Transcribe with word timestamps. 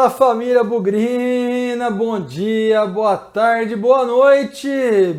Fala 0.00 0.08
família 0.08 0.64
Bugrina, 0.64 1.90
bom 1.90 2.18
dia, 2.18 2.86
boa 2.86 3.18
tarde, 3.18 3.76
boa 3.76 4.06
noite, 4.06 4.66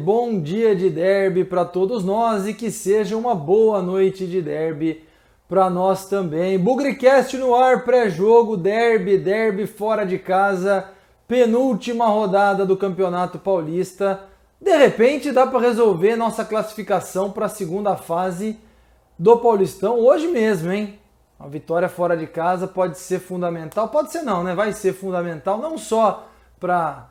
bom 0.03 0.41
dia 0.41 0.75
de 0.75 0.89
derby 0.89 1.45
para 1.45 1.63
todos 1.63 2.03
nós 2.03 2.47
e 2.47 2.53
que 2.55 2.71
seja 2.71 3.15
uma 3.15 3.35
boa 3.35 3.79
noite 3.79 4.25
de 4.25 4.41
derby 4.41 5.03
para 5.47 5.69
nós 5.69 6.09
também. 6.09 6.57
Bugricast 6.57 7.37
no 7.37 7.53
ar, 7.53 7.83
pré-jogo, 7.83 8.57
derby, 8.57 9.19
derby 9.19 9.67
fora 9.67 10.03
de 10.03 10.17
casa, 10.17 10.85
penúltima 11.27 12.07
rodada 12.07 12.65
do 12.65 12.75
Campeonato 12.75 13.37
Paulista. 13.37 14.21
De 14.59 14.75
repente 14.75 15.31
dá 15.31 15.45
para 15.45 15.59
resolver 15.59 16.15
nossa 16.15 16.43
classificação 16.43 17.29
para 17.31 17.45
a 17.45 17.49
segunda 17.49 17.95
fase 17.95 18.57
do 19.19 19.37
Paulistão 19.37 19.99
hoje 19.99 20.27
mesmo, 20.27 20.71
hein? 20.71 21.00
A 21.43 21.47
vitória 21.47 21.89
fora 21.89 22.15
de 22.15 22.27
casa 22.27 22.67
pode 22.67 22.99
ser 22.99 23.19
fundamental, 23.19 23.89
pode 23.89 24.11
ser 24.11 24.21
não, 24.21 24.43
né? 24.43 24.53
Vai 24.53 24.73
ser 24.73 24.93
fundamental 24.93 25.57
não 25.57 25.77
só 25.77 26.27
para 26.59 27.09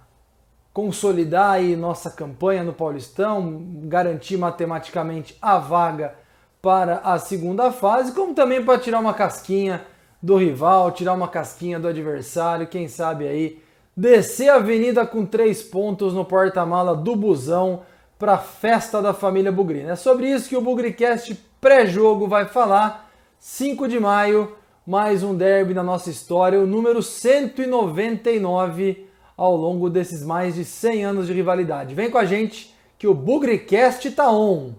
consolidar 0.72 1.52
aí 1.52 1.74
nossa 1.74 2.10
campanha 2.10 2.62
no 2.62 2.72
Paulistão, 2.72 3.60
garantir 3.84 4.36
matematicamente 4.36 5.36
a 5.42 5.58
vaga 5.58 6.14
para 6.62 6.98
a 6.98 7.18
segunda 7.18 7.72
fase, 7.72 8.12
como 8.12 8.34
também 8.34 8.64
para 8.64 8.78
tirar 8.78 9.00
uma 9.00 9.14
casquinha 9.14 9.84
do 10.22 10.36
rival, 10.36 10.92
tirar 10.92 11.14
uma 11.14 11.26
casquinha 11.26 11.80
do 11.80 11.88
adversário, 11.88 12.68
quem 12.68 12.86
sabe 12.86 13.26
aí 13.26 13.60
descer 13.96 14.48
a 14.48 14.56
avenida 14.56 15.04
com 15.04 15.26
três 15.26 15.62
pontos 15.62 16.14
no 16.14 16.24
porta-mala 16.24 16.94
do 16.94 17.16
busão 17.16 17.82
para 18.18 18.34
a 18.34 18.38
festa 18.38 19.02
da 19.02 19.12
família 19.12 19.50
Bugrina. 19.50 19.92
É 19.92 19.96
sobre 19.96 20.30
isso 20.30 20.48
que 20.48 20.56
o 20.56 20.60
Bugricast 20.60 21.34
pré-jogo 21.60 22.28
vai 22.28 22.46
falar. 22.46 23.09
5 23.42 23.88
de 23.88 23.98
maio, 23.98 24.54
mais 24.86 25.22
um 25.22 25.34
derby 25.34 25.72
na 25.72 25.82
nossa 25.82 26.10
história, 26.10 26.60
o 26.60 26.66
número 26.66 27.02
199 27.02 29.06
ao 29.34 29.56
longo 29.56 29.88
desses 29.88 30.22
mais 30.22 30.56
de 30.56 30.62
100 30.62 31.06
anos 31.06 31.26
de 31.26 31.32
rivalidade. 31.32 31.94
Vem 31.94 32.10
com 32.10 32.18
a 32.18 32.26
gente 32.26 32.74
que 32.98 33.06
o 33.06 33.14
Bugricast 33.14 34.10
tá 34.10 34.30
on. 34.30 34.74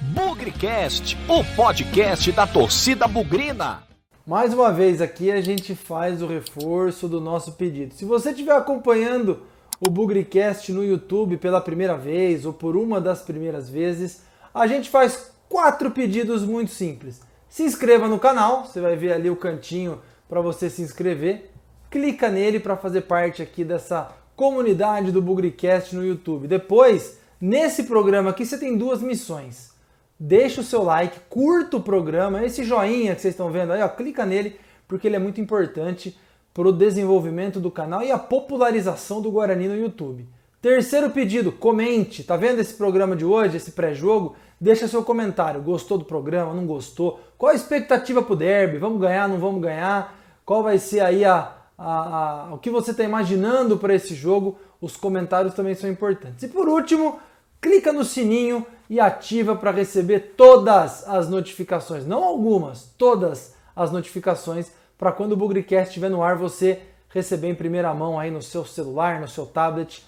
Bugricast, 0.00 1.16
o 1.28 1.44
podcast 1.54 2.32
da 2.32 2.44
torcida 2.44 3.06
bugrina. 3.06 3.84
Mais 4.26 4.52
uma 4.52 4.72
vez 4.72 5.00
aqui 5.00 5.30
a 5.30 5.40
gente 5.40 5.76
faz 5.76 6.22
o 6.22 6.26
reforço 6.26 7.06
do 7.06 7.20
nosso 7.20 7.52
pedido. 7.52 7.94
Se 7.94 8.04
você 8.04 8.30
estiver 8.30 8.56
acompanhando 8.56 9.42
o 9.80 9.88
Bugricast 9.88 10.72
no 10.72 10.84
YouTube 10.84 11.36
pela 11.36 11.60
primeira 11.60 11.96
vez 11.96 12.44
ou 12.44 12.52
por 12.52 12.76
uma 12.76 13.00
das 13.00 13.22
primeiras 13.22 13.70
vezes, 13.70 14.24
a 14.52 14.66
gente 14.66 14.90
faz 14.90 15.30
quatro 15.48 15.92
pedidos 15.92 16.44
muito 16.44 16.72
simples. 16.72 17.20
Se 17.52 17.62
inscreva 17.64 18.08
no 18.08 18.18
canal, 18.18 18.64
você 18.64 18.80
vai 18.80 18.96
ver 18.96 19.12
ali 19.12 19.28
o 19.28 19.36
cantinho 19.36 20.00
para 20.26 20.40
você 20.40 20.70
se 20.70 20.80
inscrever. 20.80 21.50
Clica 21.90 22.30
nele 22.30 22.58
para 22.58 22.78
fazer 22.78 23.02
parte 23.02 23.42
aqui 23.42 23.62
dessa 23.62 24.10
comunidade 24.34 25.12
do 25.12 25.20
Bugricast 25.20 25.94
no 25.94 26.02
YouTube. 26.02 26.48
Depois, 26.48 27.18
nesse 27.38 27.82
programa 27.82 28.30
aqui, 28.30 28.46
você 28.46 28.56
tem 28.56 28.78
duas 28.78 29.02
missões. 29.02 29.70
Deixa 30.18 30.62
o 30.62 30.64
seu 30.64 30.82
like, 30.82 31.20
curta 31.28 31.76
o 31.76 31.82
programa, 31.82 32.42
esse 32.42 32.64
joinha 32.64 33.14
que 33.14 33.20
vocês 33.20 33.34
estão 33.34 33.50
vendo 33.50 33.74
aí, 33.74 33.82
ó, 33.82 33.88
clica 33.90 34.24
nele, 34.24 34.58
porque 34.88 35.06
ele 35.06 35.16
é 35.16 35.18
muito 35.18 35.38
importante 35.38 36.18
para 36.54 36.66
o 36.66 36.72
desenvolvimento 36.72 37.60
do 37.60 37.70
canal 37.70 38.02
e 38.02 38.10
a 38.10 38.18
popularização 38.18 39.20
do 39.20 39.30
Guarani 39.30 39.68
no 39.68 39.76
YouTube. 39.76 40.26
Terceiro 40.62 41.10
pedido, 41.10 41.50
comente. 41.50 42.22
Tá 42.22 42.36
vendo 42.36 42.60
esse 42.60 42.74
programa 42.74 43.16
de 43.16 43.24
hoje, 43.24 43.56
esse 43.56 43.72
pré-jogo? 43.72 44.36
Deixa 44.60 44.86
seu 44.86 45.02
comentário. 45.02 45.60
Gostou 45.60 45.98
do 45.98 46.04
programa? 46.04 46.54
Não 46.54 46.64
gostou? 46.64 47.18
Qual 47.36 47.50
a 47.50 47.54
expectativa 47.54 48.22
pro 48.22 48.36
derby? 48.36 48.78
Vamos 48.78 49.00
ganhar? 49.00 49.28
Não 49.28 49.38
vamos 49.38 49.60
ganhar? 49.60 50.16
Qual 50.46 50.62
vai 50.62 50.78
ser 50.78 51.00
aí 51.00 51.24
a, 51.24 51.52
a, 51.76 52.46
a 52.46 52.54
o 52.54 52.58
que 52.58 52.70
você 52.70 52.92
está 52.92 53.02
imaginando 53.02 53.76
para 53.76 53.92
esse 53.92 54.14
jogo? 54.14 54.56
Os 54.80 54.96
comentários 54.96 55.52
também 55.52 55.74
são 55.74 55.90
importantes. 55.90 56.44
E 56.44 56.48
por 56.48 56.68
último, 56.68 57.18
clica 57.60 57.92
no 57.92 58.04
sininho 58.04 58.64
e 58.88 59.00
ativa 59.00 59.56
para 59.56 59.72
receber 59.72 60.34
todas 60.36 61.08
as 61.08 61.28
notificações, 61.28 62.06
não 62.06 62.22
algumas, 62.22 62.94
todas 62.96 63.56
as 63.74 63.90
notificações 63.90 64.70
para 64.96 65.10
quando 65.10 65.32
o 65.32 65.36
Bugricast 65.36 65.88
estiver 65.88 66.08
no 66.08 66.22
ar 66.22 66.36
você 66.36 66.82
receber 67.08 67.48
em 67.48 67.54
primeira 67.54 67.92
mão 67.92 68.16
aí 68.16 68.30
no 68.30 68.40
seu 68.40 68.64
celular, 68.64 69.20
no 69.20 69.26
seu 69.26 69.44
tablet 69.44 70.04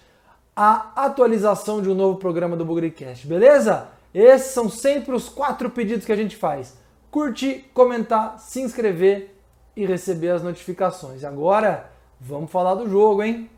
a 0.57 0.93
atualização 0.95 1.83
de 1.83 1.91
um 1.91 1.95
novo 1.95 2.19
programa 2.19 2.57
do 2.57 2.65
Bugricast, 2.65 3.27
beleza? 3.27 3.89
Esses 4.13 4.53
são 4.53 4.69
sempre 4.69 5.15
os 5.15 5.29
quatro 5.29 5.69
pedidos 5.69 6.07
que 6.07 6.13
a 6.13 6.17
gente 6.17 6.37
faz: 6.37 6.77
curtir, 7.11 7.71
comentar, 7.75 8.39
se 8.39 8.61
inscrever 8.61 9.35
e 9.77 9.85
receber 9.85 10.31
as 10.31 10.43
notificações. 10.43 11.25
Agora, 11.25 11.91
vamos 12.21 12.51
falar 12.51 12.77
do 12.77 12.89
jogo, 12.89 13.23
hein? 13.23 13.51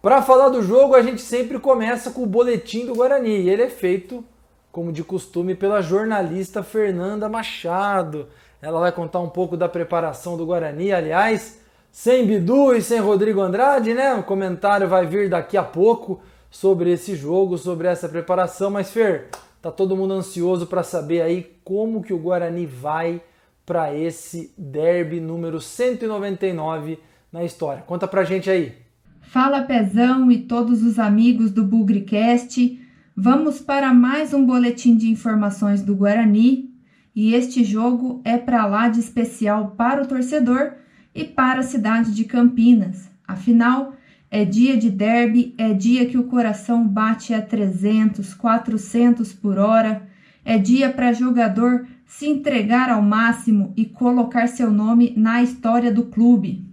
Para 0.00 0.20
falar 0.20 0.48
do 0.48 0.62
jogo, 0.62 0.96
a 0.96 1.02
gente 1.02 1.22
sempre 1.22 1.60
começa 1.60 2.10
com 2.10 2.24
o 2.24 2.26
boletim 2.26 2.86
do 2.86 2.94
Guarani. 2.94 3.42
E 3.42 3.48
ele 3.48 3.62
é 3.62 3.70
feito, 3.70 4.24
como 4.72 4.92
de 4.92 5.04
costume, 5.04 5.54
pela 5.54 5.80
jornalista 5.80 6.60
Fernanda 6.62 7.28
Machado. 7.28 8.28
Ela 8.62 8.78
vai 8.78 8.92
contar 8.92 9.18
um 9.18 9.28
pouco 9.28 9.56
da 9.56 9.68
preparação 9.68 10.36
do 10.36 10.46
Guarani, 10.46 10.92
aliás, 10.92 11.60
sem 11.90 12.24
Bidu 12.24 12.72
e 12.72 12.80
sem 12.80 13.00
Rodrigo 13.00 13.40
Andrade, 13.40 13.92
né? 13.92 14.14
O 14.14 14.22
comentário 14.22 14.88
vai 14.88 15.04
vir 15.04 15.28
daqui 15.28 15.56
a 15.56 15.64
pouco 15.64 16.20
sobre 16.48 16.92
esse 16.92 17.16
jogo, 17.16 17.58
sobre 17.58 17.88
essa 17.88 18.08
preparação, 18.08 18.70
mas 18.70 18.92
Fer, 18.92 19.30
tá 19.60 19.72
todo 19.72 19.96
mundo 19.96 20.14
ansioso 20.14 20.68
para 20.68 20.84
saber 20.84 21.22
aí 21.22 21.56
como 21.64 22.04
que 22.04 22.14
o 22.14 22.18
Guarani 22.18 22.64
vai 22.64 23.20
para 23.66 23.92
esse 23.92 24.54
derby 24.56 25.18
número 25.18 25.60
199 25.60 27.00
na 27.32 27.42
história. 27.42 27.82
Conta 27.82 28.06
pra 28.06 28.22
gente 28.22 28.48
aí. 28.48 28.74
Fala 29.22 29.62
Pezão 29.62 30.30
e 30.30 30.38
todos 30.38 30.84
os 30.84 31.00
amigos 31.00 31.50
do 31.50 31.64
Bugricast. 31.64 32.80
Vamos 33.16 33.58
para 33.58 33.92
mais 33.92 34.32
um 34.32 34.46
boletim 34.46 34.96
de 34.96 35.10
informações 35.10 35.82
do 35.82 35.96
Guarani 35.96 36.71
e 37.14 37.34
este 37.34 37.62
jogo 37.62 38.20
é 38.24 38.38
para 38.38 38.66
lá 38.66 38.88
de 38.88 39.00
especial 39.00 39.74
para 39.76 40.02
o 40.02 40.06
torcedor 40.06 40.72
e 41.14 41.24
para 41.24 41.60
a 41.60 41.64
cidade 41.64 42.14
de 42.14 42.24
Campinas. 42.24 43.10
Afinal, 43.26 43.94
é 44.30 44.44
dia 44.44 44.76
de 44.78 44.90
derby, 44.90 45.54
é 45.58 45.74
dia 45.74 46.06
que 46.06 46.16
o 46.16 46.24
coração 46.24 46.88
bate 46.88 47.34
a 47.34 47.42
300, 47.42 48.32
400 48.32 49.32
por 49.34 49.58
hora, 49.58 50.08
é 50.44 50.56
dia 50.56 50.90
para 50.90 51.12
jogador 51.12 51.86
se 52.06 52.26
entregar 52.26 52.90
ao 52.90 53.02
máximo 53.02 53.72
e 53.76 53.84
colocar 53.84 54.46
seu 54.46 54.70
nome 54.70 55.12
na 55.16 55.42
história 55.42 55.92
do 55.92 56.04
clube. 56.04 56.66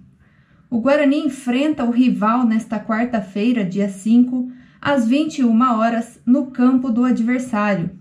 O 0.69 0.79
Guarani 0.79 1.19
enfrenta 1.19 1.83
o 1.83 1.91
rival 1.91 2.45
nesta 2.45 2.79
quarta-feira, 2.79 3.66
dia 3.66 3.89
5, 3.89 4.51
às 4.79 5.07
21 5.07 5.61
horas, 5.61 6.19
no 6.25 6.47
campo 6.47 6.89
do 6.89 7.03
adversário. 7.03 7.98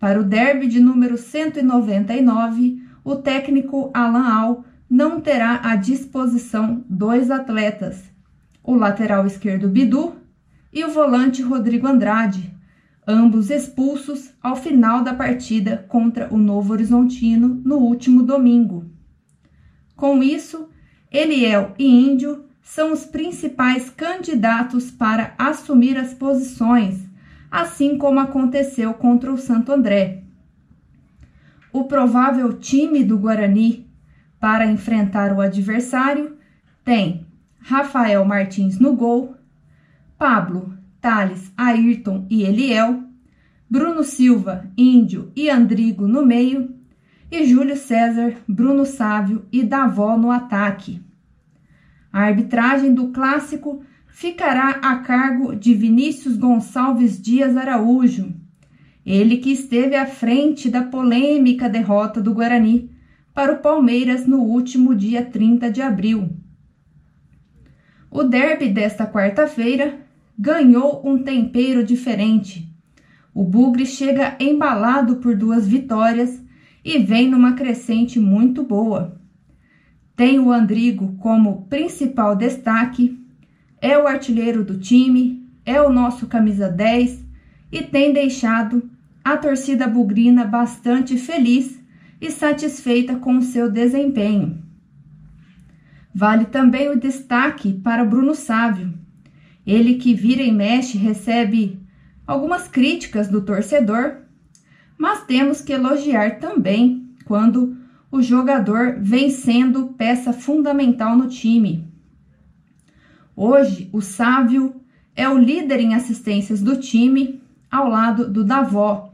Para 0.00 0.18
o 0.18 0.24
derby 0.24 0.66
de 0.66 0.80
número 0.80 1.18
199, 1.18 2.82
o 3.04 3.16
técnico 3.16 3.90
Alan 3.92 4.26
Al 4.26 4.64
não 4.88 5.20
terá 5.20 5.60
à 5.62 5.76
disposição 5.76 6.82
dois 6.88 7.30
atletas, 7.30 8.10
o 8.64 8.74
lateral 8.74 9.26
esquerdo 9.26 9.68
Bidu 9.68 10.14
e 10.72 10.82
o 10.82 10.90
volante 10.90 11.42
Rodrigo 11.42 11.86
Andrade, 11.86 12.50
ambos 13.06 13.50
expulsos 13.50 14.32
ao 14.42 14.56
final 14.56 15.04
da 15.04 15.12
partida 15.12 15.84
contra 15.86 16.32
o 16.32 16.38
Novo 16.38 16.72
Horizontino 16.72 17.60
no 17.62 17.76
último 17.76 18.22
domingo. 18.22 18.90
Com 19.94 20.22
isso, 20.22 20.70
Eliel 21.12 21.74
e 21.78 21.86
Índio 21.86 22.46
são 22.62 22.90
os 22.90 23.04
principais 23.04 23.90
candidatos 23.90 24.90
para 24.90 25.34
assumir 25.36 25.98
as 25.98 26.14
posições 26.14 27.09
assim 27.50 27.98
como 27.98 28.20
aconteceu 28.20 28.94
contra 28.94 29.32
o 29.32 29.38
Santo 29.38 29.72
André. 29.72 30.22
O 31.72 31.84
provável 31.84 32.52
time 32.52 33.02
do 33.04 33.18
Guarani 33.18 33.88
para 34.38 34.66
enfrentar 34.66 35.32
o 35.32 35.40
adversário 35.40 36.36
tem 36.84 37.26
Rafael 37.58 38.24
Martins 38.24 38.78
no 38.78 38.94
gol, 38.94 39.34
Pablo, 40.18 40.72
Thales, 41.00 41.52
Ayrton 41.56 42.26
e 42.30 42.42
Eliel, 42.42 43.04
Bruno 43.68 44.02
Silva, 44.02 44.66
Índio 44.76 45.30
e 45.36 45.48
Andrigo 45.48 46.08
no 46.08 46.24
meio 46.24 46.74
e 47.30 47.44
Júlio 47.46 47.76
César, 47.76 48.34
Bruno 48.48 48.84
Sávio 48.84 49.46
e 49.52 49.62
Davó 49.62 50.16
no 50.16 50.30
ataque. 50.30 51.00
A 52.12 52.22
arbitragem 52.22 52.92
do 52.92 53.08
clássico 53.08 53.84
ficará 54.12 54.70
a 54.82 54.96
cargo 54.96 55.54
de 55.54 55.74
Vinícius 55.74 56.36
Gonçalves 56.36 57.20
Dias 57.20 57.56
Araújo, 57.56 58.34
ele 59.04 59.38
que 59.38 59.50
esteve 59.50 59.96
à 59.96 60.06
frente 60.06 60.68
da 60.68 60.82
polêmica 60.82 61.68
derrota 61.68 62.20
do 62.20 62.34
Guarani 62.34 62.90
para 63.32 63.52
o 63.52 63.58
Palmeiras 63.58 64.26
no 64.26 64.40
último 64.40 64.94
dia 64.94 65.24
30 65.24 65.70
de 65.70 65.80
abril. 65.80 66.30
O 68.10 68.24
derby 68.24 68.68
desta 68.68 69.06
quarta-feira 69.06 70.00
ganhou 70.38 71.00
um 71.06 71.22
tempero 71.22 71.84
diferente. 71.84 72.68
O 73.32 73.44
Bugre 73.44 73.86
chega 73.86 74.36
embalado 74.40 75.16
por 75.16 75.36
duas 75.36 75.66
vitórias 75.66 76.42
e 76.84 76.98
vem 76.98 77.28
numa 77.28 77.52
crescente 77.52 78.18
muito 78.18 78.64
boa. 78.64 79.20
Tem 80.16 80.38
o 80.38 80.50
Andrigo 80.50 81.16
como 81.18 81.66
principal 81.66 82.34
destaque, 82.34 83.19
é 83.80 83.98
o 83.98 84.06
artilheiro 84.06 84.64
do 84.64 84.78
time, 84.78 85.48
é 85.64 85.80
o 85.80 85.90
nosso 85.90 86.26
camisa 86.26 86.68
10 86.68 87.24
e 87.72 87.82
tem 87.82 88.12
deixado 88.12 88.90
a 89.24 89.36
torcida 89.36 89.86
bugrina 89.86 90.44
bastante 90.44 91.16
feliz 91.16 91.80
e 92.20 92.30
satisfeita 92.30 93.16
com 93.16 93.38
o 93.38 93.42
seu 93.42 93.70
desempenho. 93.70 94.62
Vale 96.14 96.46
também 96.46 96.88
o 96.88 96.98
destaque 96.98 97.72
para 97.72 98.04
Bruno 98.04 98.34
Sávio. 98.34 98.92
Ele 99.66 99.94
que 99.94 100.12
vira 100.12 100.42
e 100.42 100.50
mexe 100.50 100.98
recebe 100.98 101.80
algumas 102.26 102.66
críticas 102.66 103.28
do 103.28 103.40
torcedor, 103.42 104.22
mas 104.98 105.24
temos 105.24 105.60
que 105.60 105.72
elogiar 105.72 106.40
também 106.40 107.08
quando 107.24 107.76
o 108.10 108.20
jogador 108.20 108.96
vem 109.00 109.30
sendo 109.30 109.88
peça 109.88 110.32
fundamental 110.32 111.16
no 111.16 111.28
time. 111.28 111.88
Hoje, 113.36 113.88
o 113.92 114.00
Sávio 114.00 114.74
é 115.14 115.28
o 115.28 115.38
líder 115.38 115.80
em 115.80 115.94
assistências 115.94 116.60
do 116.60 116.76
time, 116.76 117.40
ao 117.70 117.88
lado 117.88 118.28
do 118.28 118.42
Davó, 118.42 119.12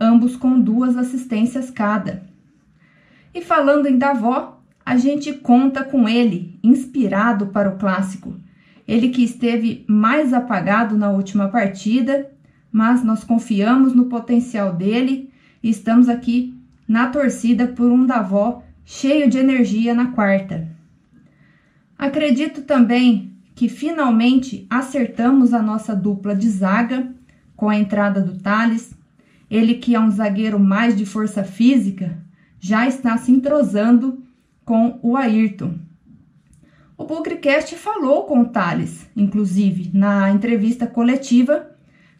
ambos 0.00 0.36
com 0.36 0.60
duas 0.60 0.96
assistências 0.96 1.70
cada. 1.70 2.22
E 3.34 3.40
falando 3.40 3.86
em 3.86 3.98
Davó, 3.98 4.60
a 4.84 4.96
gente 4.96 5.32
conta 5.32 5.82
com 5.82 6.08
ele, 6.08 6.58
inspirado 6.62 7.46
para 7.46 7.70
o 7.70 7.78
clássico. 7.78 8.34
Ele 8.86 9.08
que 9.08 9.24
esteve 9.24 9.84
mais 9.88 10.32
apagado 10.32 10.96
na 10.96 11.10
última 11.10 11.48
partida, 11.48 12.30
mas 12.70 13.02
nós 13.02 13.24
confiamos 13.24 13.94
no 13.94 14.06
potencial 14.06 14.74
dele 14.74 15.30
e 15.62 15.70
estamos 15.70 16.08
aqui 16.08 16.54
na 16.86 17.08
torcida 17.08 17.66
por 17.66 17.90
um 17.90 18.04
Davó 18.04 18.62
cheio 18.84 19.28
de 19.30 19.38
energia 19.38 19.94
na 19.94 20.08
quarta. 20.08 20.68
Acredito 21.96 22.62
também 22.62 23.33
que 23.54 23.68
finalmente 23.68 24.66
acertamos 24.68 25.54
a 25.54 25.62
nossa 25.62 25.94
dupla 25.94 26.34
de 26.34 26.48
zaga 26.48 27.14
com 27.56 27.68
a 27.68 27.78
entrada 27.78 28.20
do 28.20 28.38
Thales. 28.38 28.92
Ele 29.50 29.74
que 29.74 29.94
é 29.94 30.00
um 30.00 30.10
zagueiro 30.10 30.58
mais 30.58 30.96
de 30.96 31.06
força 31.06 31.44
física, 31.44 32.18
já 32.58 32.88
está 32.88 33.16
se 33.16 33.30
entrosando 33.30 34.22
com 34.64 34.98
o 35.02 35.16
Ayrton. 35.16 35.74
O 36.96 37.04
Bugricast 37.04 37.74
falou 37.76 38.24
com 38.24 38.40
o 38.40 38.48
Thales, 38.48 39.06
inclusive, 39.16 39.90
na 39.92 40.30
entrevista 40.30 40.86
coletiva 40.86 41.70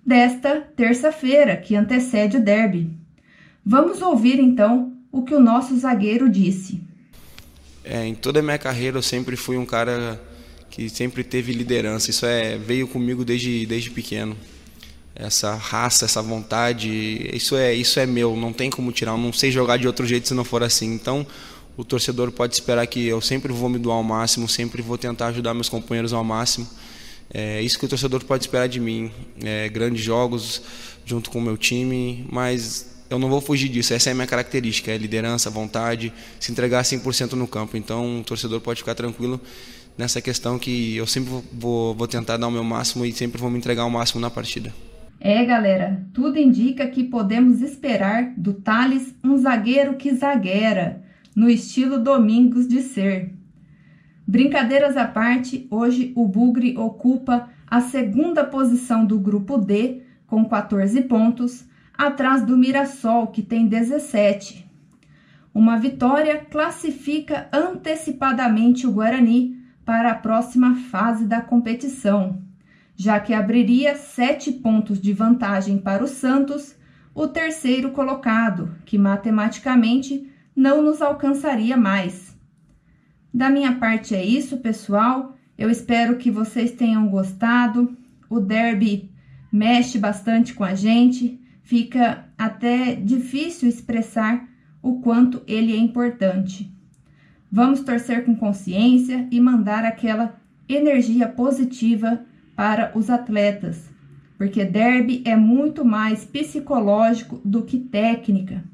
desta 0.05 0.61
terça-feira, 0.61 1.57
que 1.57 1.75
antecede 1.75 2.37
o 2.37 2.43
derby. 2.43 2.91
Vamos 3.65 4.03
ouvir 4.03 4.39
então 4.39 4.93
o 5.11 5.23
que 5.23 5.35
o 5.35 5.41
nosso 5.41 5.77
zagueiro 5.79 6.29
disse. 6.29 6.83
É, 7.83 8.05
em 8.05 8.15
toda 8.15 8.41
a 8.41 8.43
minha 8.43 8.59
carreira 8.59 8.99
eu 8.99 9.03
sempre 9.03 9.37
fui 9.37 9.57
um 9.57 9.65
cara 9.65 10.21
que 10.75 10.91
sempre 10.91 11.23
teve 11.23 11.53
liderança. 11.53 12.11
Isso 12.11 12.27
é 12.27 12.59
veio 12.59 12.89
comigo 12.89 13.25
desde 13.25 13.65
desde 13.65 13.91
pequeno. 13.91 14.37
Essa 15.15 15.55
raça, 15.55 16.05
essa 16.05 16.21
vontade, 16.21 16.91
isso 17.33 17.55
é 17.57 17.73
isso 17.73 18.01
é 18.01 18.07
meu. 18.07 18.37
Não 18.37 18.53
tem 18.53 18.69
como 18.71 18.91
tirar. 18.91 19.13
Eu 19.13 19.19
não 19.19 19.33
sei 19.33 19.53
jogar 19.53 19.77
de 19.77 19.87
outro 19.87 20.05
jeito 20.05 20.27
se 20.27 20.35
não 20.35 20.45
for 20.45 20.65
assim. 20.65 20.93
Então 20.93 21.25
o 21.77 21.85
torcedor 21.85 22.33
pode 22.33 22.55
esperar 22.55 22.87
que 22.89 23.07
eu 23.07 23.21
sempre 23.21 23.53
vou 23.53 23.69
me 23.69 23.79
doar 23.79 23.97
ao 23.99 24.03
máximo, 24.03 24.49
sempre 24.49 24.83
vou 24.83 24.99
tentar 24.99 25.29
ajudar 25.29 25.55
meus 25.55 25.69
companheiros 25.69 26.13
ao 26.13 26.25
máximo. 26.25 26.69
É 27.33 27.63
isso 27.63 27.79
que 27.79 27.85
o 27.85 27.89
torcedor 27.89 28.25
pode 28.25 28.43
esperar 28.43 28.67
de 28.67 28.81
mim. 28.81 29.13
É, 29.45 29.69
grandes 29.69 30.03
jogos 30.03 30.61
junto 31.05 31.31
com 31.31 31.39
o 31.39 31.43
meu 31.43 31.57
time, 31.57 32.27
mas 32.33 32.95
eu 33.09 33.19
não 33.19 33.29
vou 33.29 33.41
fugir 33.41 33.69
disso. 33.69 33.95
Essa 33.95 34.11
é 34.11 34.13
a 34.13 34.15
minha 34.15 34.27
característica, 34.27 34.91
é 34.91 34.99
liderança, 34.99 35.49
vontade, 35.51 36.13
se 36.41 36.51
entregar 36.51 36.83
100% 36.83 37.35
no 37.35 37.47
campo. 37.47 37.77
Então, 37.77 38.21
o 38.21 38.25
torcedor 38.25 38.61
pode 38.61 38.81
ficar 38.81 38.97
tranquilo 38.97 39.41
nessa 39.97 40.21
questão 40.21 40.59
que 40.59 40.97
eu 40.97 41.07
sempre 41.07 41.31
vou, 41.53 41.95
vou 41.95 42.09
tentar 42.09 42.37
dar 42.37 42.49
o 42.49 42.51
meu 42.51 42.65
máximo 42.65 43.05
e 43.05 43.13
sempre 43.13 43.41
vou 43.41 43.51
me 43.51 43.59
entregar 43.59 43.83
ao 43.83 43.91
máximo 43.91 44.21
na 44.21 44.31
partida. 44.31 44.73
É, 45.21 45.45
galera, 45.45 46.05
tudo 46.13 46.39
indica 46.39 46.87
que 46.87 47.05
podemos 47.05 47.63
esperar 47.63 48.35
do 48.37 48.53
Thales 48.53 49.15
um 49.25 49.37
zagueiro 49.39 49.95
que 49.95 50.15
zagueira, 50.15 51.03
no 51.35 51.49
estilo 51.49 51.99
Domingos 51.99 52.69
de 52.69 52.83
ser. 52.83 53.33
Brincadeiras 54.27 54.97
à 54.97 55.07
parte, 55.07 55.67
hoje 55.71 56.13
o 56.15 56.27
Bugre 56.27 56.77
ocupa 56.77 57.49
a 57.67 57.81
segunda 57.81 58.45
posição 58.45 59.05
do 59.05 59.19
grupo 59.19 59.59
D, 59.59 60.03
com 60.27 60.45
14 60.45 61.03
pontos, 61.03 61.65
atrás 61.97 62.45
do 62.45 62.57
Mirassol, 62.57 63.29
que 63.29 63.43
tem 63.43 63.67
17. 63.67 64.65
Uma 65.55 65.79
vitória 65.79 66.39
classifica 66.39 67.49
antecipadamente 67.53 68.87
o 68.87 68.93
Guarani 68.93 69.64
para 69.85 70.13
a 70.13 70.15
próxima 70.15 70.75
fase 70.75 71.27
da 71.27 71.41
competição, 71.41 72.43
já 72.97 73.21
que 73.21 73.35
abriria 73.35 73.97
sete 73.97 74.53
pontos 74.53 75.01
de 75.01 75.13
vantagem 75.13 75.79
para 75.79 76.03
o 76.03 76.09
Santos, 76.09 76.75
o 77.15 77.29
terceiro 77.29 77.91
colocado, 77.91 78.75
que 78.85 78.99
matematicamente 78.99 80.31
não 80.55 80.83
nos 80.83 81.03
alcançaria 81.03 81.77
mais. 81.77 82.37
Da 83.33 83.51
minha 83.51 83.75
parte 83.77 84.15
é 84.15 84.25
isso, 84.25 84.59
pessoal. 84.59 85.37
Eu 85.57 85.71
espero 85.71 86.17
que 86.17 86.31
vocês 86.31 86.73
tenham 86.73 87.09
gostado. 87.09 87.97
O 88.29 88.41
derby 88.41 89.13
mexe 89.53 89.99
bastante 89.99 90.55
com 90.55 90.65
a 90.65 90.75
gente, 90.75 91.41
fica 91.63 92.29
até 92.37 92.95
difícil 92.95 93.69
expressar 93.69 94.49
o 94.83 95.01
quanto 95.01 95.43
ele 95.47 95.73
é 95.73 95.77
importante. 95.77 96.74
Vamos 97.57 97.83
torcer 97.83 98.25
com 98.25 98.35
consciência 98.35 99.29
e 99.31 99.41
mandar 99.41 99.85
aquela 99.85 100.35
energia 100.69 101.29
positiva 101.29 102.25
para 102.57 102.91
os 102.99 103.09
atletas, 103.09 103.89
porque 104.37 104.65
derby 104.65 105.23
é 105.25 105.37
muito 105.37 105.85
mais 105.85 106.25
psicológico 106.25 107.41
do 107.45 107.63
que 107.63 107.79
técnica. 107.79 108.65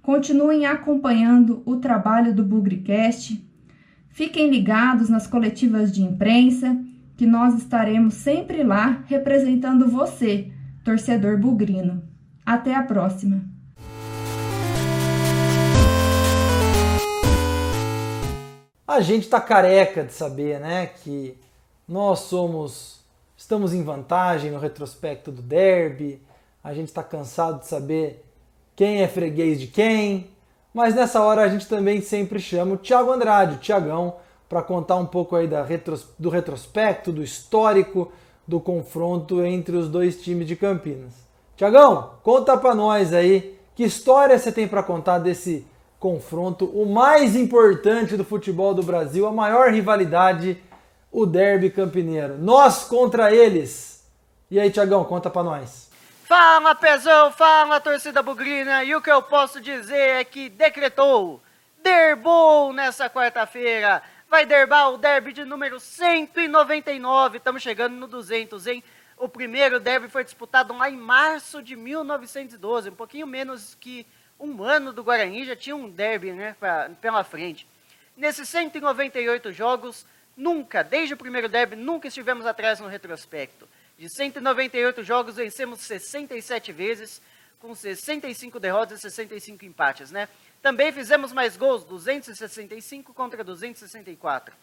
Continuem 0.00 0.64
acompanhando 0.64 1.62
o 1.66 1.76
trabalho 1.76 2.34
do 2.34 2.42
Bugricast. 2.42 3.46
Fiquem 4.08 4.48
ligados 4.48 5.10
nas 5.10 5.26
coletivas 5.26 5.92
de 5.92 6.02
imprensa, 6.02 6.82
que 7.18 7.26
nós 7.26 7.54
estaremos 7.58 8.14
sempre 8.14 8.62
lá 8.62 9.04
representando 9.06 9.86
você, 9.86 10.50
torcedor 10.82 11.38
bugrino. 11.38 12.02
Até 12.46 12.74
a 12.74 12.82
próxima! 12.82 13.53
A 18.86 19.00
gente 19.00 19.28
tá 19.28 19.40
careca 19.40 20.04
de 20.04 20.12
saber, 20.12 20.60
né, 20.60 20.86
que 20.86 21.38
nós 21.88 22.20
somos 22.20 23.04
estamos 23.36 23.74
em 23.74 23.82
vantagem 23.82 24.50
no 24.50 24.58
retrospecto 24.58 25.30
do 25.30 25.42
derby. 25.42 26.20
A 26.62 26.72
gente 26.72 26.88
está 26.88 27.02
cansado 27.02 27.60
de 27.60 27.66
saber 27.66 28.24
quem 28.76 29.02
é 29.02 29.08
freguês 29.08 29.60
de 29.60 29.66
quem. 29.66 30.30
Mas 30.72 30.94
nessa 30.94 31.22
hora 31.22 31.42
a 31.42 31.48
gente 31.48 31.68
também 31.68 32.00
sempre 32.00 32.40
chama 32.40 32.74
o 32.74 32.78
Thiago 32.78 33.12
Andrade, 33.12 33.56
o 33.56 33.58
Tiagão, 33.58 34.16
para 34.48 34.62
contar 34.62 34.96
um 34.96 35.06
pouco 35.06 35.36
aí 35.36 35.46
da 35.46 35.62
retros, 35.62 36.06
do 36.18 36.28
retrospecto, 36.28 37.12
do 37.12 37.22
histórico 37.22 38.10
do 38.46 38.60
confronto 38.60 39.42
entre 39.42 39.76
os 39.76 39.88
dois 39.88 40.22
times 40.22 40.46
de 40.46 40.56
Campinas. 40.56 41.12
Tiagão, 41.56 42.10
conta 42.22 42.56
para 42.56 42.74
nós 42.74 43.12
aí 43.12 43.58
que 43.74 43.84
história 43.84 44.38
você 44.38 44.52
tem 44.52 44.68
para 44.68 44.82
contar 44.82 45.18
desse 45.18 45.66
confronto, 46.04 46.66
o 46.66 46.84
mais 46.84 47.34
importante 47.34 48.14
do 48.14 48.26
futebol 48.26 48.74
do 48.74 48.82
Brasil, 48.82 49.26
a 49.26 49.32
maior 49.32 49.72
rivalidade, 49.72 50.62
o 51.10 51.24
derby 51.24 51.70
campineiro. 51.70 52.36
Nós 52.36 52.84
contra 52.84 53.34
eles. 53.34 54.06
E 54.50 54.60
aí, 54.60 54.70
Tiagão, 54.70 55.02
conta 55.04 55.30
para 55.30 55.42
nós. 55.42 55.90
Fala, 56.24 56.74
Pezão, 56.74 57.32
fala, 57.32 57.80
torcida 57.80 58.22
bugrina. 58.22 58.84
E 58.84 58.94
o 58.94 59.00
que 59.00 59.10
eu 59.10 59.22
posso 59.22 59.62
dizer 59.62 59.96
é 59.96 60.24
que 60.24 60.50
decretou, 60.50 61.40
derbou 61.82 62.70
nessa 62.74 63.08
quarta-feira. 63.08 64.02
Vai 64.28 64.44
derbar 64.44 64.90
o 64.90 64.98
derby 64.98 65.32
de 65.32 65.42
número 65.42 65.80
199. 65.80 67.38
Estamos 67.38 67.62
chegando 67.62 67.94
no 67.94 68.06
200, 68.06 68.66
hein? 68.66 68.84
O 69.16 69.26
primeiro 69.26 69.80
derby 69.80 70.08
foi 70.08 70.22
disputado 70.22 70.76
lá 70.76 70.90
em 70.90 70.98
março 70.98 71.62
de 71.62 71.74
1912, 71.74 72.90
um 72.90 72.94
pouquinho 72.94 73.26
menos 73.26 73.74
que 73.80 74.06
um 74.38 74.62
ano 74.62 74.92
do 74.92 75.02
Guarani, 75.02 75.44
já 75.44 75.56
tinha 75.56 75.76
um 75.76 75.88
derby 75.88 76.32
né, 76.32 76.56
pra, 76.58 76.90
pela 77.00 77.24
frente. 77.24 77.66
Nesses 78.16 78.48
198 78.48 79.52
jogos, 79.52 80.06
nunca, 80.36 80.82
desde 80.82 81.14
o 81.14 81.16
primeiro 81.16 81.48
derby, 81.48 81.76
nunca 81.76 82.08
estivemos 82.08 82.46
atrás 82.46 82.80
no 82.80 82.88
retrospecto. 82.88 83.68
De 83.98 84.08
198 84.08 85.02
jogos, 85.02 85.36
vencemos 85.36 85.80
67 85.80 86.72
vezes, 86.72 87.22
com 87.60 87.74
65 87.74 88.60
derrotas 88.60 88.98
e 88.98 89.02
65 89.02 89.64
empates, 89.64 90.10
né? 90.10 90.28
Também 90.60 90.92
fizemos 90.92 91.32
mais 91.32 91.56
gols, 91.56 91.84
265 91.84 93.14
contra 93.14 93.42
264. 93.42 94.54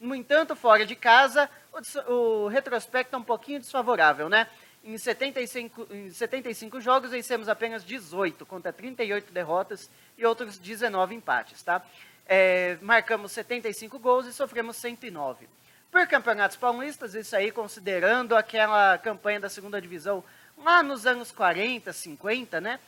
No 0.00 0.14
entanto, 0.14 0.56
fora 0.56 0.86
de 0.86 0.96
casa, 0.96 1.48
o, 1.72 2.12
o 2.12 2.48
retrospecto 2.48 3.14
é 3.14 3.18
um 3.18 3.22
pouquinho 3.22 3.60
desfavorável, 3.60 4.28
né? 4.28 4.48
Em 4.82 4.96
75, 4.96 5.86
em 5.90 6.10
75 6.10 6.80
jogos, 6.80 7.10
vencemos 7.10 7.48
apenas 7.48 7.84
18, 7.84 8.46
contra 8.46 8.72
38 8.72 9.30
derrotas 9.30 9.90
e 10.16 10.24
outros 10.24 10.58
19 10.58 11.14
empates. 11.14 11.62
Tá? 11.62 11.84
É, 12.26 12.78
marcamos 12.80 13.32
75 13.32 13.98
gols 13.98 14.26
e 14.26 14.32
sofremos 14.32 14.76
109. 14.76 15.46
Por 15.90 16.06
campeonatos 16.06 16.56
paulistas, 16.56 17.14
isso 17.14 17.36
aí 17.36 17.50
considerando 17.50 18.34
aquela 18.34 18.96
campanha 18.96 19.40
da 19.40 19.48
segunda 19.48 19.80
divisão 19.80 20.24
lá 20.56 20.82
nos 20.82 21.04
anos 21.04 21.30
40, 21.30 21.92
50, 21.92 22.60
né? 22.60 22.78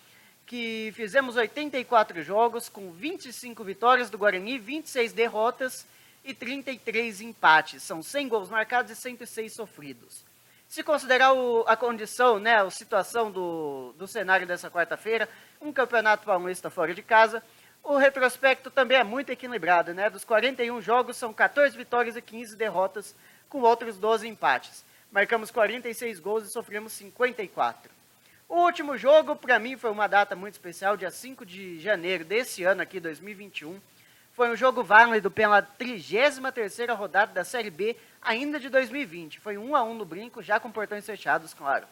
Que 0.47 0.93
fizemos 0.95 1.37
84 1.37 2.23
jogos 2.23 2.69
com 2.69 2.93
25 2.93 3.65
vitórias 3.65 4.09
do 4.09 4.17
Guarani, 4.17 4.59
26 4.59 5.13
derrotas 5.13 5.87
e 6.25 6.33
33 6.33 7.21
empates. 7.21 7.83
São 7.83 8.03
100 8.03 8.29
gols 8.29 8.49
marcados 8.49 8.93
e 8.93 8.97
106 8.97 9.53
sofridos. 9.53 10.25
Se 10.73 10.83
considerar 10.83 11.35
o, 11.35 11.65
a 11.69 11.77
condição, 11.77 12.39
né, 12.39 12.55
a 12.55 12.71
situação 12.71 13.31
do, 13.31 13.93
do 13.99 14.09
cenário 14.09 14.47
dessa 14.47 14.71
quarta-feira, 14.71 15.29
um 15.61 15.71
campeonato 15.71 16.25
paulista 16.25 16.71
fora 16.71 16.95
de 16.95 17.03
casa, 17.03 17.43
o 17.85 17.99
retrospecto 17.99 18.71
também 18.71 18.97
é 18.97 19.05
muito 19.05 19.29
equilibrado, 19.29 19.93
né? 19.93 20.09
Dos 20.09 20.25
41 20.25 20.81
jogos, 20.81 21.19
são 21.19 21.31
14 21.31 21.77
vitórias 21.77 22.17
e 22.17 22.23
15 22.23 22.57
derrotas, 22.57 23.15
com 23.51 23.61
outros 23.61 23.99
12 23.99 24.27
empates. 24.27 24.83
Marcamos 25.11 25.51
46 25.51 26.19
gols 26.21 26.47
e 26.47 26.51
sofremos 26.51 26.95
54. 26.95 27.93
O 28.49 28.63
último 28.63 28.97
jogo, 28.97 29.37
para 29.37 29.59
mim, 29.59 29.77
foi 29.77 29.91
uma 29.91 30.07
data 30.07 30.35
muito 30.35 30.55
especial, 30.55 30.97
dia 30.97 31.11
5 31.11 31.45
de 31.45 31.81
janeiro 31.81 32.25
desse 32.25 32.65
ano 32.65 32.81
aqui, 32.81 32.99
2021. 32.99 33.79
Foi 34.33 34.51
um 34.51 34.57
jogo 34.57 34.83
válido 34.83 35.31
pela 35.31 35.63
33ª 35.63 36.97
rodada 36.97 37.33
da 37.33 37.45
Série 37.45 37.71
B, 37.71 37.97
ainda 38.21 38.59
de 38.59 38.71
2020. 38.71 39.39
Foi 39.39 39.59
1 39.59 39.77
a 39.77 39.83
1 39.83 39.95
no 39.95 40.05
brinco, 40.07 40.43
já 40.43 40.59
com 40.59 40.71
portões 40.71 41.05
fechados, 41.05 41.53
claro. 41.53 41.87